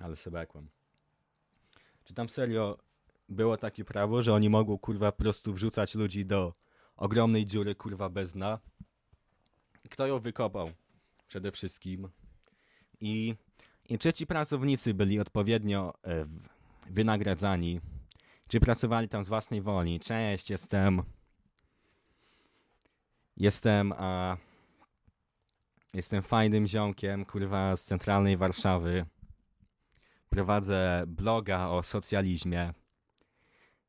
ale 0.00 0.16
sobie 0.16 0.40
ekłem. 0.40 0.68
Czy 2.04 2.14
tam 2.14 2.28
serio 2.28 2.78
było 3.28 3.56
takie 3.56 3.84
prawo, 3.84 4.22
że 4.22 4.34
oni 4.34 4.50
mogą 4.50 4.78
kurwa 4.78 5.12
po 5.12 5.18
prostu 5.18 5.52
wrzucać 5.52 5.94
ludzi 5.94 6.26
do 6.26 6.54
ogromnej 6.96 7.46
dziury 7.46 7.74
kurwa 7.74 8.08
bez 8.08 8.32
dna? 8.32 8.58
Kto 9.90 10.06
ją 10.06 10.18
wykopał? 10.18 10.70
Przede 11.28 11.52
wszystkim. 11.52 12.08
I, 13.00 13.34
i 13.88 13.98
czy 13.98 14.12
ci 14.12 14.26
pracownicy 14.26 14.94
byli 14.94 15.20
odpowiednio 15.20 15.94
e, 16.04 16.26
wynagradzani? 16.90 17.80
Czy 18.48 18.60
pracowali 18.60 19.08
tam 19.08 19.24
z 19.24 19.28
własnej 19.28 19.62
woli? 19.62 20.00
Cześć, 20.00 20.50
jestem. 20.50 21.02
Jestem. 23.36 23.92
A, 23.96 24.36
jestem 25.94 26.22
fajnym 26.22 26.66
ziomkiem, 26.66 27.24
kurwa, 27.24 27.76
z 27.76 27.84
centralnej 27.84 28.36
Warszawy. 28.36 29.06
Prowadzę 30.28 31.04
bloga 31.06 31.68
o 31.68 31.82
socjalizmie. 31.82 32.74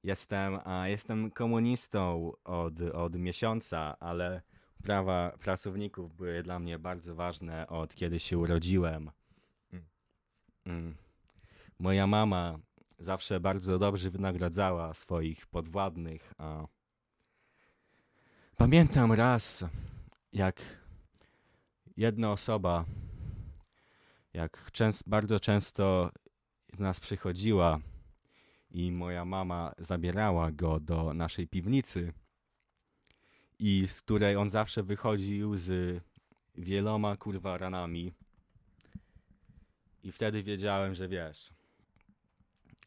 Jestem, 0.03 0.59
a, 0.65 0.87
jestem 0.87 1.31
komunistą 1.31 2.31
od, 2.43 2.81
od 2.81 3.15
miesiąca, 3.15 3.99
ale 3.99 4.41
prawa 4.83 5.37
pracowników 5.39 6.15
były 6.15 6.43
dla 6.43 6.59
mnie 6.59 6.79
bardzo 6.79 7.15
ważne 7.15 7.67
od 7.67 7.95
kiedy 7.95 8.19
się 8.19 8.37
urodziłem. 8.37 9.11
Mm. 10.65 10.95
Moja 11.79 12.07
mama 12.07 12.59
zawsze 12.99 13.39
bardzo 13.39 13.79
dobrze 13.79 14.09
wynagradzała 14.09 14.93
swoich 14.93 15.47
podwładnych. 15.47 16.33
A 16.37 16.67
pamiętam 18.57 19.11
raz, 19.11 19.65
jak 20.33 20.61
jedna 21.97 22.31
osoba, 22.31 22.85
jak 24.33 24.71
częst, 24.71 25.09
bardzo 25.09 25.39
często 25.39 26.11
nas 26.79 26.99
przychodziła 26.99 27.79
i 28.71 28.91
moja 28.91 29.25
mama 29.25 29.73
zabierała 29.77 30.51
go 30.51 30.79
do 30.79 31.13
naszej 31.13 31.47
piwnicy 31.47 32.13
i 33.59 33.87
z 33.87 34.01
której 34.01 34.35
on 34.35 34.49
zawsze 34.49 34.83
wychodził 34.83 35.57
z 35.57 36.01
wieloma 36.55 37.17
kurwa 37.17 37.57
ranami. 37.57 38.13
I 40.03 40.11
wtedy 40.11 40.43
wiedziałem, 40.43 40.95
że 40.95 41.07
wiesz, 41.07 41.49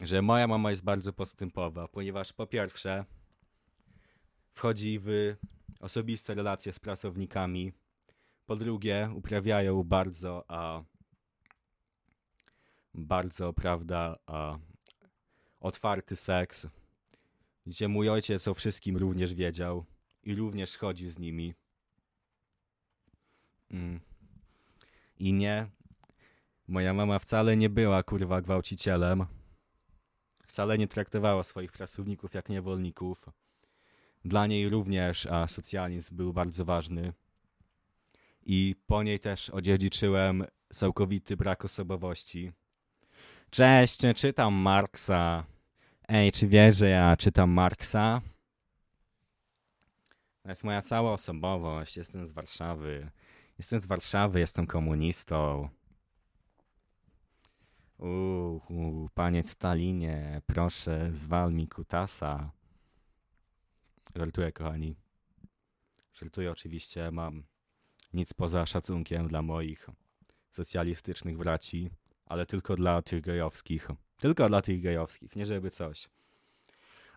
że 0.02 0.22
moja 0.22 0.46
mama 0.46 0.70
jest 0.70 0.82
bardzo 0.82 1.12
postępowa, 1.12 1.88
ponieważ 1.88 2.32
po 2.32 2.46
pierwsze 2.46 3.04
wchodzi 4.52 4.98
w 4.98 5.36
osobiste 5.80 6.34
relacje 6.34 6.72
z 6.72 6.78
pracownikami, 6.78 7.72
po 8.46 8.56
drugie 8.56 9.10
uprawiają 9.14 9.82
bardzo, 9.82 10.44
a 10.48 10.82
bardzo, 12.94 13.52
prawda, 13.52 14.18
a 14.26 14.58
otwarty 15.60 16.16
seks, 16.16 16.66
gdzie 17.66 17.88
mój 17.88 18.08
ojciec 18.08 18.48
o 18.48 18.54
wszystkim 18.54 18.96
również 18.96 19.34
wiedział 19.34 19.84
i 20.22 20.34
również 20.34 20.76
chodzi 20.76 21.10
z 21.10 21.18
nimi. 21.18 21.54
Mm. 23.70 24.00
I 25.18 25.32
nie, 25.32 25.66
moja 26.68 26.94
mama 26.94 27.18
wcale 27.18 27.56
nie 27.56 27.70
była 27.70 28.02
kurwa 28.02 28.40
gwałcicielem. 28.40 29.26
Wcale 30.52 30.78
nie 30.78 30.88
traktowała 30.88 31.42
swoich 31.42 31.72
pracowników 31.72 32.34
jak 32.34 32.48
niewolników. 32.48 33.26
Dla 34.24 34.46
niej 34.46 34.68
również 34.68 35.26
a 35.26 35.48
socjalizm 35.48 36.16
był 36.16 36.32
bardzo 36.32 36.64
ważny. 36.64 37.12
I 38.46 38.76
po 38.86 39.02
niej 39.02 39.20
też 39.20 39.50
odziedziczyłem 39.50 40.44
całkowity 40.72 41.36
brak 41.36 41.64
osobowości. 41.64 42.52
Cześć, 43.50 43.98
czytam 44.16 44.54
Marksa. 44.54 45.44
Ej, 46.08 46.32
czy 46.32 46.48
wiesz, 46.48 46.76
że 46.76 46.88
ja 46.88 47.16
czytam 47.16 47.50
Marksa? 47.50 48.20
To 50.42 50.48
jest 50.48 50.64
moja 50.64 50.82
cała 50.82 51.12
osobowość. 51.12 51.96
Jestem 51.96 52.26
z 52.26 52.32
Warszawy. 52.32 53.10
Jestem 53.58 53.80
z 53.80 53.86
Warszawy, 53.86 54.40
jestem 54.40 54.66
komunistą. 54.66 55.68
Uuu, 58.02 59.08
panie 59.14 59.44
Stalinie, 59.44 60.42
proszę, 60.46 61.08
zwal 61.12 61.52
mi 61.52 61.68
kutasa. 61.68 62.50
Żartuję, 64.16 64.52
kochani. 64.52 64.96
Żartuję 66.14 66.50
oczywiście, 66.50 67.10
mam 67.10 67.42
nic 68.12 68.32
poza 68.32 68.66
szacunkiem 68.66 69.28
dla 69.28 69.42
moich 69.42 69.86
socjalistycznych 70.50 71.36
braci, 71.36 71.90
ale 72.26 72.46
tylko 72.46 72.76
dla 72.76 73.02
tych 73.02 73.20
gejowskich. 73.20 73.88
Tylko 74.16 74.48
dla 74.48 74.62
tych 74.62 74.82
gejowskich, 74.82 75.36
nie 75.36 75.46
żeby 75.46 75.70
coś. 75.70 76.08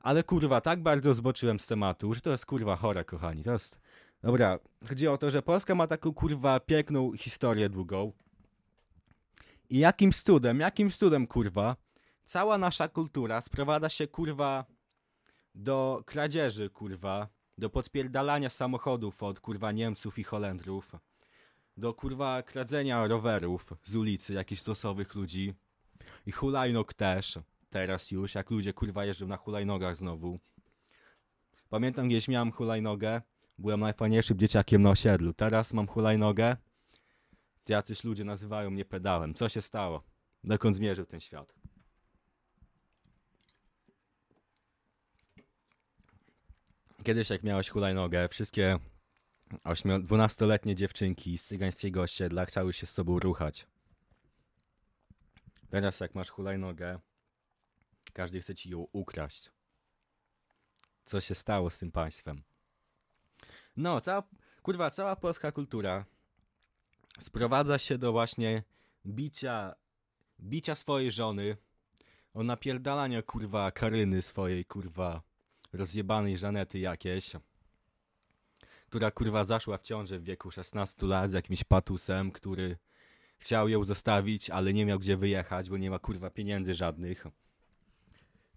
Ale 0.02 0.24
kurwa, 0.24 0.62
tak 0.62 0.84
bardzo 0.84 1.14
zboczyłem 1.14 1.60
z 1.60 1.68
tematu, 1.68 2.14
że 2.14 2.22
to 2.22 2.32
jest 2.32 2.46
kurwa 2.46 2.76
chore, 2.76 3.06
kochani. 3.06 3.44
To 3.44 3.52
jest... 3.52 3.80
Dobra, 4.24 4.60
chodzi 4.90 5.08
o 5.08 5.18
to, 5.18 5.32
że 5.32 5.42
Polska 5.42 5.76
ma 5.76 5.88
taką 5.88 6.14
kurwa 6.14 6.60
piękną 6.60 7.14
historię 7.18 7.70
długą. 7.70 8.12
I 9.70 9.80
jakim 9.80 10.12
cudem, 10.12 10.60
jakim 10.60 10.90
cudem 10.90 11.28
kurwa, 11.28 11.76
cała 12.24 12.58
nasza 12.58 12.88
kultura 12.88 13.42
sprowadza 13.42 13.90
się 13.90 14.08
kurwa 14.08 14.66
do 15.56 16.04
kradzieży 16.06 16.70
kurwa, 16.70 17.28
do 17.58 17.70
podpierdalania 17.70 18.50
samochodów 18.50 19.24
od 19.24 19.40
kurwa 19.40 19.72
Niemców 19.72 20.20
i 20.20 20.24
Holendrów, 20.24 20.96
do 21.78 21.94
kurwa 21.94 22.44
kradzenia 22.44 23.08
rowerów 23.08 23.74
z 23.84 23.96
ulicy 23.96 24.34
jakichś 24.34 24.68
losowych 24.68 25.16
ludzi. 25.16 25.54
I 26.26 26.32
hulajnog 26.32 26.94
też. 26.94 27.40
Teraz 27.70 28.12
już, 28.12 28.36
jak 28.36 28.52
ludzie 28.52 28.74
kurwa 28.74 29.06
jeżdżą 29.06 29.28
na 29.28 29.38
hulajnogach 29.38 29.96
znowu. 29.96 30.40
Pamiętam 31.70 32.10
kiedyś 32.10 32.28
miałem 32.28 32.52
hulajnogę, 32.52 33.22
byłem 33.58 33.80
najfajniejszym 33.80 34.38
dzieciakiem 34.38 34.82
na 34.82 34.90
osiedlu. 34.90 35.34
Teraz 35.34 35.74
mam 35.74 35.88
hulajnogę, 35.88 36.58
jacyś 37.70 38.04
ludzie 38.04 38.24
nazywają 38.24 38.70
mnie 38.70 38.86
pedałem. 38.86 39.34
Co 39.34 39.50
się 39.50 39.62
stało? 39.62 40.04
Dokąd 40.44 40.76
zmierzył 40.76 41.06
ten 41.06 41.20
świat? 41.20 41.54
Kiedyś 47.04 47.30
jak 47.30 47.44
miałeś 47.44 47.70
hulajnogę, 47.70 48.28
wszystkie 48.28 48.80
12-letnie 49.66 50.76
dziewczynki 50.76 51.38
z 51.38 51.46
cygańskiego 51.46 52.02
osiedla 52.02 52.46
chciały 52.46 52.74
się 52.74 52.88
z 52.88 52.94
tobą 52.94 53.20
ruchać. 53.20 53.68
Teraz 55.70 56.00
jak 56.00 56.16
masz 56.16 56.30
hulajnogę, 56.30 57.00
każdy 58.14 58.42
chce 58.42 58.56
ci 58.56 58.70
ją 58.70 58.88
ukraść. 58.92 59.52
co 61.06 61.22
się 61.22 61.36
stało 61.36 61.70
z 61.70 61.80
tym 61.80 61.92
państwem. 61.92 62.44
No, 63.78 64.02
cała, 64.02 64.24
kurwa, 64.62 64.90
cała 64.90 65.16
polska 65.16 65.52
kultura 65.52 66.06
sprowadza 67.20 67.78
się 67.78 67.98
do 67.98 68.12
właśnie 68.12 68.64
bicia, 69.06 69.76
bicia 70.40 70.76
swojej 70.76 71.12
żony, 71.12 71.58
o 72.34 72.44
napierdalania, 72.44 73.22
kurwa, 73.22 73.72
Karyny 73.72 74.22
swojej, 74.22 74.66
kurwa, 74.66 75.22
rozjebanej 75.74 76.38
Żanety 76.38 76.80
jakieś, 76.80 77.32
która, 78.88 79.12
kurwa, 79.12 79.44
zaszła 79.44 79.78
w 79.78 79.82
ciążę 79.82 80.20
w 80.20 80.24
wieku 80.24 80.52
16 80.52 81.06
lat 81.06 81.30
z 81.30 81.34
jakimś 81.34 81.64
patusem, 81.64 82.32
który 82.32 82.78
chciał 83.38 83.70
ją 83.70 83.84
zostawić, 83.84 84.50
ale 84.50 84.74
nie 84.74 84.86
miał 84.86 85.00
gdzie 85.00 85.18
wyjechać, 85.18 85.70
bo 85.70 85.78
nie 85.78 85.90
ma, 85.90 86.00
kurwa, 86.00 86.30
pieniędzy 86.30 86.74
żadnych. 86.74 87.26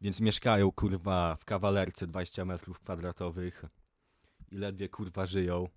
Więc 0.00 0.20
mieszkają, 0.20 0.72
kurwa, 0.72 1.36
w 1.36 1.44
kawalerce 1.44 2.06
20 2.06 2.44
metrów 2.44 2.80
kwadratowych 2.80 3.64
i 4.52 4.56
ledwie, 4.56 4.88
kurwa, 4.88 5.26
żyją. 5.26 5.68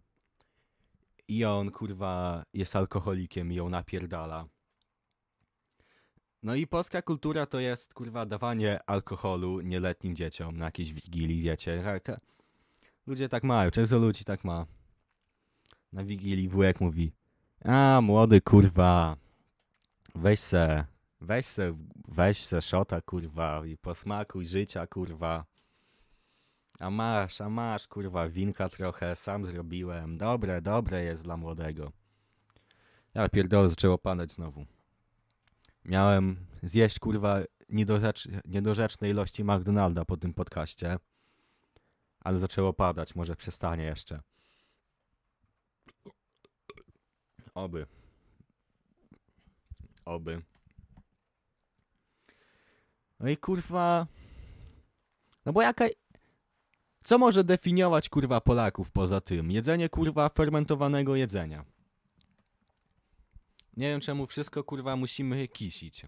I 1.32 1.46
on, 1.46 1.72
kurwa, 1.72 2.44
jest 2.54 2.76
alkoholikiem 2.76 3.52
i 3.52 3.56
ją 3.56 3.70
napierdala. 3.70 4.46
No 6.44 6.56
i 6.56 6.68
polska 6.68 7.02
kultura 7.02 7.46
to 7.46 7.60
jest, 7.60 7.94
kurwa, 7.94 8.26
dawanie 8.26 8.80
alkoholu 8.88 9.62
nieletnim 9.62 10.16
dzieciom 10.16 10.58
na 10.58 10.66
jakiejś 10.66 10.94
wigilii, 10.94 11.42
wiecie. 11.42 12.02
Ludzie 13.08 13.30
tak 13.30 13.44
mają, 13.44 13.72
często 13.72 13.98
ludzi 13.98 14.24
tak 14.26 14.44
ma. 14.44 14.66
Na 15.94 16.04
wigilii 16.04 16.48
wujek 16.48 16.82
mówi, 16.82 17.12
a 17.66 18.02
młody, 18.02 18.42
kurwa, 18.42 19.18
weź 20.16 20.40
se, 20.40 20.86
weź 21.22 21.46
se, 21.46 21.74
weź 22.08 22.46
se 22.46 22.62
szota, 22.62 23.02
kurwa, 23.02 23.66
i 23.66 23.78
posmakuj 23.78 24.46
życia, 24.46 24.88
kurwa. 24.88 25.46
A 26.82 26.90
masz, 26.90 27.42
a 27.42 27.50
masz, 27.50 27.88
kurwa, 27.88 28.30
winka 28.30 28.70
trochę, 28.70 29.16
sam 29.16 29.46
zrobiłem. 29.46 30.18
Dobre, 30.18 30.62
dobre 30.62 31.04
jest 31.04 31.24
dla 31.24 31.38
młodego. 31.38 31.92
Ja 33.14 33.30
pierdolę, 33.30 33.70
zaczęło 33.70 33.98
padać 33.98 34.32
znowu. 34.32 34.66
Miałem 35.86 36.46
zjeść, 36.64 37.00
kurwa, 37.00 37.40
niedorzecz, 37.70 38.28
niedorzeczne 38.46 39.10
ilości 39.10 39.44
McDonalda 39.44 40.06
po 40.06 40.18
tym 40.18 40.34
podcaście. 40.34 41.00
Ale 42.20 42.40
zaczęło 42.40 42.74
padać, 42.74 43.16
może 43.16 43.36
przestanie 43.36 43.84
jeszcze. 43.84 44.22
Oby. 47.54 47.86
Oby. 50.06 50.42
No 53.20 53.30
i 53.30 53.38
kurwa. 53.38 54.08
No 55.46 55.54
bo 55.54 55.62
jaka. 55.62 55.86
Co 57.04 57.18
może 57.18 57.44
definiować 57.44 58.10
kurwa 58.10 58.42
Polaków 58.42 58.92
poza 58.92 59.22
tym? 59.22 59.52
Jedzenie 59.52 59.90
kurwa 59.90 60.30
fermentowanego 60.30 61.16
jedzenia. 61.16 61.66
Nie 63.78 63.90
wiem 63.90 64.02
czemu 64.02 64.28
wszystko 64.28 64.64
kurwa 64.64 64.96
musimy 64.96 65.48
kisić. 65.48 66.06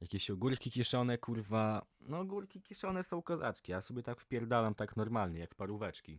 Jakieś 0.00 0.30
ogórki 0.30 0.70
kiszone 0.70 1.18
kurwa. 1.18 1.86
No 2.00 2.18
ogórki 2.18 2.62
kiszone 2.62 3.02
są 3.02 3.22
kozackie. 3.22 3.72
Ja 3.72 3.80
sobie 3.80 4.02
tak 4.02 4.20
wpierdalam 4.20 4.74
tak 4.74 4.96
normalnie, 4.96 5.40
jak 5.40 5.54
paróweczki. 5.54 6.18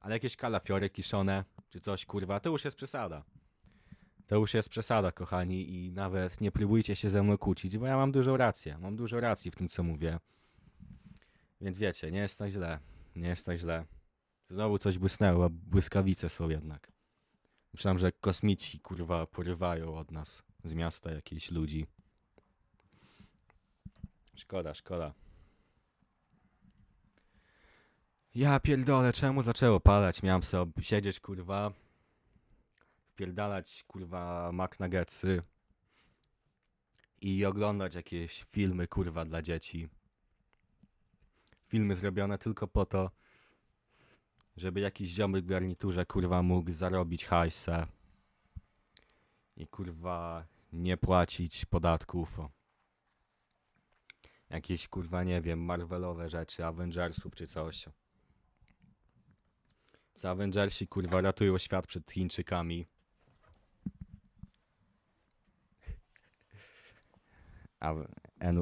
Ale 0.00 0.14
jakieś 0.14 0.36
kalafiory 0.36 0.90
kiszone, 0.90 1.44
czy 1.70 1.80
coś 1.80 2.06
kurwa, 2.06 2.40
to 2.40 2.50
już 2.50 2.64
jest 2.64 2.76
przesada. 2.76 3.24
To 4.26 4.36
już 4.36 4.54
jest 4.54 4.68
przesada, 4.68 5.12
kochani, 5.12 5.74
i 5.74 5.92
nawet 5.92 6.40
nie 6.40 6.52
próbujcie 6.52 6.96
się 6.96 7.10
ze 7.10 7.22
mną 7.22 7.38
kłócić, 7.38 7.78
bo 7.78 7.86
ja 7.86 7.96
mam 7.96 8.12
dużą 8.12 8.36
rację. 8.36 8.78
Mam 8.78 8.96
dużo 8.96 9.20
racji 9.20 9.50
w 9.50 9.56
tym, 9.56 9.68
co 9.68 9.82
mówię. 9.82 10.18
Więc 11.60 11.78
wiecie, 11.78 12.10
nie 12.10 12.18
jest 12.18 12.38
tak 12.38 12.50
źle. 12.50 12.78
Nie 13.16 13.28
jest 13.28 13.46
tak 13.46 13.58
źle. 13.58 13.84
Znowu 14.50 14.78
coś 14.78 14.98
błysnęło, 14.98 15.44
a 15.44 15.48
błyskawice 15.48 16.28
są 16.28 16.48
jednak. 16.48 16.92
Myślałem, 17.74 17.98
że 17.98 18.12
kosmici, 18.12 18.80
kurwa, 18.80 19.26
porywają 19.26 19.98
od 19.98 20.10
nas 20.10 20.42
z 20.64 20.74
miasta 20.74 21.12
jakichś 21.12 21.50
ludzi. 21.50 21.86
Szkoda, 24.36 24.74
szkoda. 24.74 25.14
Ja 28.34 28.60
pierdolę, 28.60 29.12
czemu 29.12 29.42
zaczęło 29.42 29.80
padać? 29.80 30.22
Miałem 30.22 30.42
sobie 30.42 30.82
siedzieć, 30.82 31.20
kurwa, 31.20 31.72
wpierdalać, 33.06 33.84
kurwa, 33.86 34.50
McNuggetsy 34.52 35.42
i 37.20 37.44
oglądać 37.44 37.94
jakieś 37.94 38.42
filmy, 38.42 38.88
kurwa, 38.88 39.24
dla 39.24 39.42
dzieci. 39.42 39.88
Filmy 41.68 41.96
zrobione 41.96 42.38
tylko 42.38 42.68
po 42.68 42.86
to, 42.86 43.10
żeby 44.56 44.80
jakiś 44.80 45.10
ziomek 45.10 45.44
w 45.44 45.48
garniturze, 45.48 46.06
kurwa, 46.06 46.42
mógł 46.42 46.72
zarobić 46.72 47.24
hajsę 47.26 47.86
i, 49.56 49.66
kurwa, 49.66 50.46
nie 50.72 50.96
płacić 50.96 51.64
podatków. 51.64 52.38
Jakieś, 54.50 54.88
kurwa, 54.88 55.24
nie 55.24 55.40
wiem, 55.40 55.64
Marvelowe 55.64 56.28
rzeczy, 56.28 56.64
Avengersów 56.64 57.34
czy 57.34 57.46
coś. 57.46 57.88
Co 60.14 60.30
Avengersi, 60.30 60.88
kurwa, 60.88 61.20
ratują 61.20 61.58
świat 61.58 61.86
przed 61.86 62.12
Chińczykami. 62.12 62.86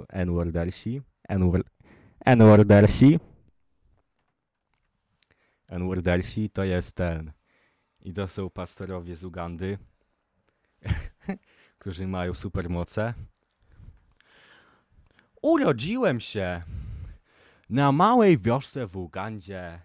N-wordersi? 0.09 1.03
N-wor- 1.29 1.76
N-wordersi? 2.27 3.21
N-wordersi 5.69 6.51
to 6.51 6.65
jest 6.65 6.97
ten. 6.97 7.33
I 8.01 8.13
to 8.13 8.29
są 8.29 8.51
pastorowie 8.51 9.17
z 9.17 9.25
Ugandy, 9.25 9.79
którzy 11.79 12.07
mają 12.07 12.35
supermoce. 12.35 13.15
Urodziłem 15.43 16.21
się 16.21 16.63
na 17.71 17.93
małej 17.93 18.39
wiosce 18.39 18.87
w 18.87 18.97
Ugandzie. 18.97 19.81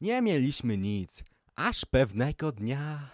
Nie 0.00 0.22
mieliśmy 0.22 0.78
nic, 0.78 1.24
aż 1.56 1.84
pewnego 1.84 2.52
dnia 2.52 3.10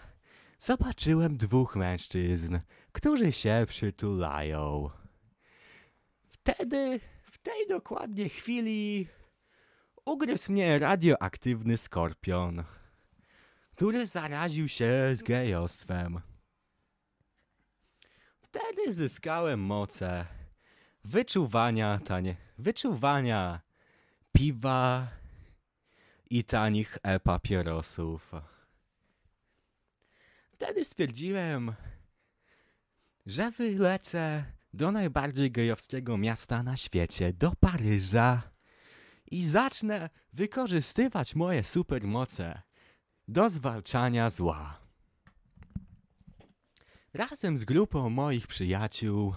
zobaczyłem 0.58 1.36
dwóch 1.36 1.76
mężczyzn, 1.76 2.58
którzy 2.92 3.32
się 3.32 3.64
przytulają. 3.68 4.90
Wtedy, 6.28 7.00
tej 7.48 7.68
dokładnie 7.68 8.28
chwili, 8.28 9.08
ugryzł 10.04 10.52
mnie 10.52 10.78
radioaktywny 10.78 11.76
skorpion, 11.76 12.64
który 13.74 14.06
zaraził 14.06 14.68
się 14.68 14.92
z 15.14 15.22
gejostwem. 15.22 16.20
Wtedy 18.40 18.92
zyskałem 18.92 19.60
moce 19.60 20.26
wyczuwania 21.04 22.00
tanie, 22.04 22.36
wyczuwania 22.58 23.60
piwa 24.32 25.08
i 26.30 26.44
tanich 26.44 26.98
e-papierosów. 27.02 28.32
Wtedy 30.52 30.84
stwierdziłem, 30.84 31.74
że 33.26 33.50
wylecę 33.50 34.44
do 34.78 34.92
najbardziej 34.92 35.50
gejowskiego 35.50 36.18
miasta 36.18 36.62
na 36.62 36.76
świecie, 36.76 37.32
do 37.32 37.52
Paryża 37.60 38.42
i 39.30 39.44
zacznę 39.44 40.10
wykorzystywać 40.32 41.34
moje 41.34 41.64
supermoce 41.64 42.62
do 43.28 43.50
zwalczania 43.50 44.30
zła. 44.30 44.80
Razem 47.14 47.58
z 47.58 47.64
grupą 47.64 48.10
moich 48.10 48.46
przyjaciół, 48.46 49.34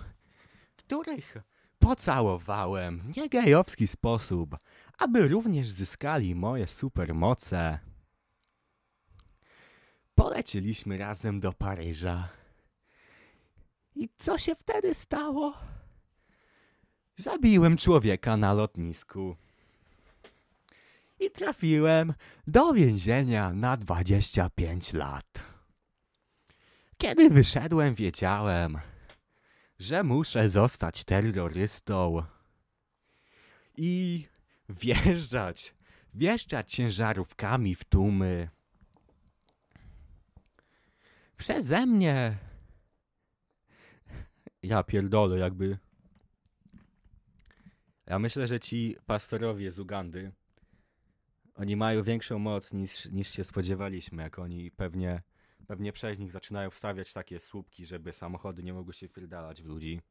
których 0.76 1.38
pocałowałem 1.80 3.00
w 3.00 3.18
niegejowski 3.18 3.88
sposób, 3.88 4.58
aby 4.98 5.28
również 5.28 5.70
zyskali 5.70 6.36
moje 6.36 6.68
supermoce. 6.68 7.80
Polecieliśmy 10.16 10.98
razem 10.98 11.40
do 11.40 11.54
Paryża. 11.54 12.41
I 13.96 14.10
co 14.18 14.38
się 14.38 14.56
wtedy 14.56 14.94
stało? 14.94 15.54
Zabiłem 17.18 17.78
człowieka 17.78 18.38
na 18.38 18.54
lotnisku. 18.54 19.36
I 21.20 21.32
trafiłem 21.32 22.14
do 22.48 22.74
więzienia 22.74 23.54
na 23.54 23.78
25 23.78 24.94
lat. 24.94 25.44
Kiedy 26.98 27.30
wyszedłem, 27.30 27.96
wiedziałem, 27.96 28.80
że 29.80 30.04
muszę 30.04 30.50
zostać 30.50 31.04
terrorystą 31.04 32.24
i 33.78 34.26
wjeżdżać, 34.70 35.76
wjeżdżać 36.14 36.74
ciężarówkami 36.74 37.76
w 37.76 37.84
tłumy. 37.84 38.50
Przeze 41.38 41.86
mnie. 41.86 42.38
Ja 44.64 44.84
pierdolę, 44.84 45.40
jakby. 45.40 45.78
Ja 48.06 48.20
myślę, 48.20 48.48
że 48.48 48.60
ci 48.60 48.96
pastorowie 49.06 49.72
z 49.72 49.80
Ugandy, 49.80 50.32
oni 51.56 51.76
mają 51.76 52.04
większą 52.04 52.40
moc 52.40 52.74
niż, 52.74 53.06
niż 53.06 53.30
się 53.30 53.44
spodziewaliśmy, 53.44 54.24
jak 54.24 54.40
oni 54.40 54.72
pewnie, 54.72 55.22
pewnie 55.68 55.94
przez 55.94 56.20
nich 56.20 56.32
zaczynają 56.32 56.70
wstawiać 56.70 57.14
takie 57.14 57.40
słupki, 57.40 57.86
żeby 57.86 58.12
samochody 58.12 58.64
nie 58.64 58.74
mogły 58.74 58.94
się 58.94 59.08
wpierdalać 59.08 59.62
w 59.62 59.66
ludzi. 59.66 60.02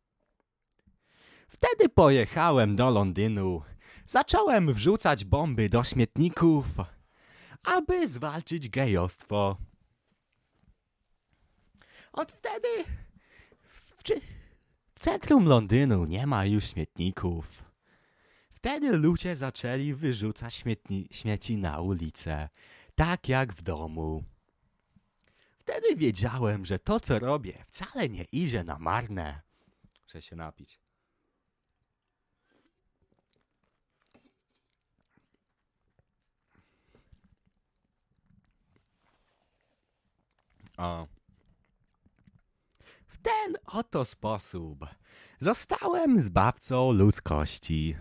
Wtedy 1.49 1.89
pojechałem 1.89 2.77
do 2.77 2.91
Londynu. 2.91 3.63
Zacząłem 4.07 4.73
wrzucać 4.73 5.25
bomby 5.25 5.69
do 5.69 5.85
śmietników, 5.85 6.67
aby 7.63 8.07
zwalczyć 8.07 8.69
gejostwo. 8.69 9.57
Od 12.13 12.33
wtedy 12.33 12.69
w, 13.63 14.03
centrum 15.01 15.47
Londynu 15.47 16.05
nie 16.05 16.27
ma 16.27 16.45
już 16.47 16.65
śmietników. 16.65 17.65
Wtedy 18.51 18.93
ludzie 18.97 19.37
zaczęli 19.37 19.95
wyrzucać 19.95 20.55
śmietni- 20.55 21.07
śmieci 21.11 21.57
na 21.57 21.81
ulicę, 21.81 22.49
tak 22.95 23.29
jak 23.29 23.53
w 23.53 23.63
domu. 23.63 24.25
Wtedy 25.59 25.97
wiedziałem, 25.97 26.65
że 26.65 26.79
to, 26.79 27.01
co 27.01 27.19
robię, 27.19 27.65
wcale 27.69 28.09
nie 28.09 28.25
idzie 28.25 28.65
na 28.65 28.79
marne. 28.79 29.41
Muszę 30.03 30.23
się 30.23 30.37
napić. 30.37 30.81
O. 40.79 41.20
Ten 43.23 43.57
oto 43.67 44.05
sposób 44.05 44.87
zostałem 45.41 46.21
zbawcą 46.21 46.93
ludzkości. 46.93 47.97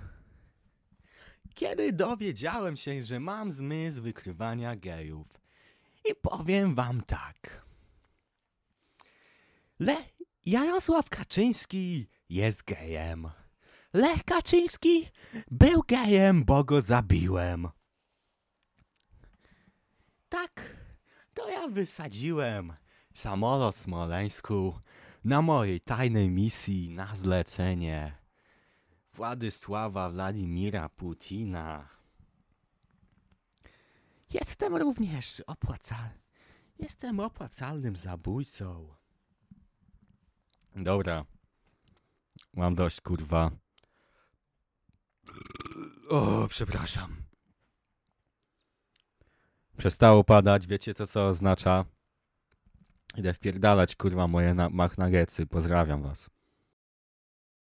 Kiedy 1.56 1.94
dowiedziałem 1.94 2.78
się, 2.78 3.04
że 3.04 3.20
mam 3.20 3.52
zmysł 3.52 4.02
wykrywania 4.02 4.76
gejów. 4.76 5.42
I 6.06 6.16
powiem 6.16 6.76
wam 6.76 7.02
tak. 7.02 7.66
Le 9.80 9.96
Jarosław 10.46 11.10
Kaczyński 11.10 12.08
jest 12.30 12.64
gejem. 12.64 13.30
Lech 13.94 14.24
Kaczyński 14.24 15.08
był 15.52 15.84
gejem, 15.88 16.44
bo 16.46 16.64
go 16.64 16.82
zabiłem. 16.82 17.68
Tak, 20.30 20.76
to 21.34 21.50
ja 21.50 21.68
wysadziłem 21.68 22.74
samolot 23.14 23.76
w 23.76 23.80
Smoleńsku 23.80 24.80
na 25.24 25.42
mojej 25.42 25.82
tajnej 25.82 26.30
misji 26.30 26.90
na 26.90 27.16
zlecenie 27.16 28.18
Władysława 29.14 30.10
Władimira 30.10 30.90
Putina. 30.90 31.90
Jestem 34.34 34.76
również 34.76 35.44
opłacal... 35.48 36.10
Jestem 36.80 37.20
opłacalnym 37.20 37.96
zabójcą. 37.96 38.96
Dobra. 40.76 41.26
Mam 42.54 42.76
dość, 42.76 43.02
kurwa. 43.02 43.52
O, 46.10 46.48
przepraszam. 46.48 47.16
Przestało 49.78 50.24
padać, 50.24 50.68
wiecie 50.68 50.94
to 50.94 51.08
co 51.08 51.28
oznacza? 51.28 51.86
Idę 53.18 53.34
wpierdalać, 53.34 53.96
kurwa, 53.96 54.28
moje 54.28 54.54
na- 54.54 54.70
machnagetsy. 54.70 55.46
Pozdrawiam 55.46 56.02
was. 56.02 56.30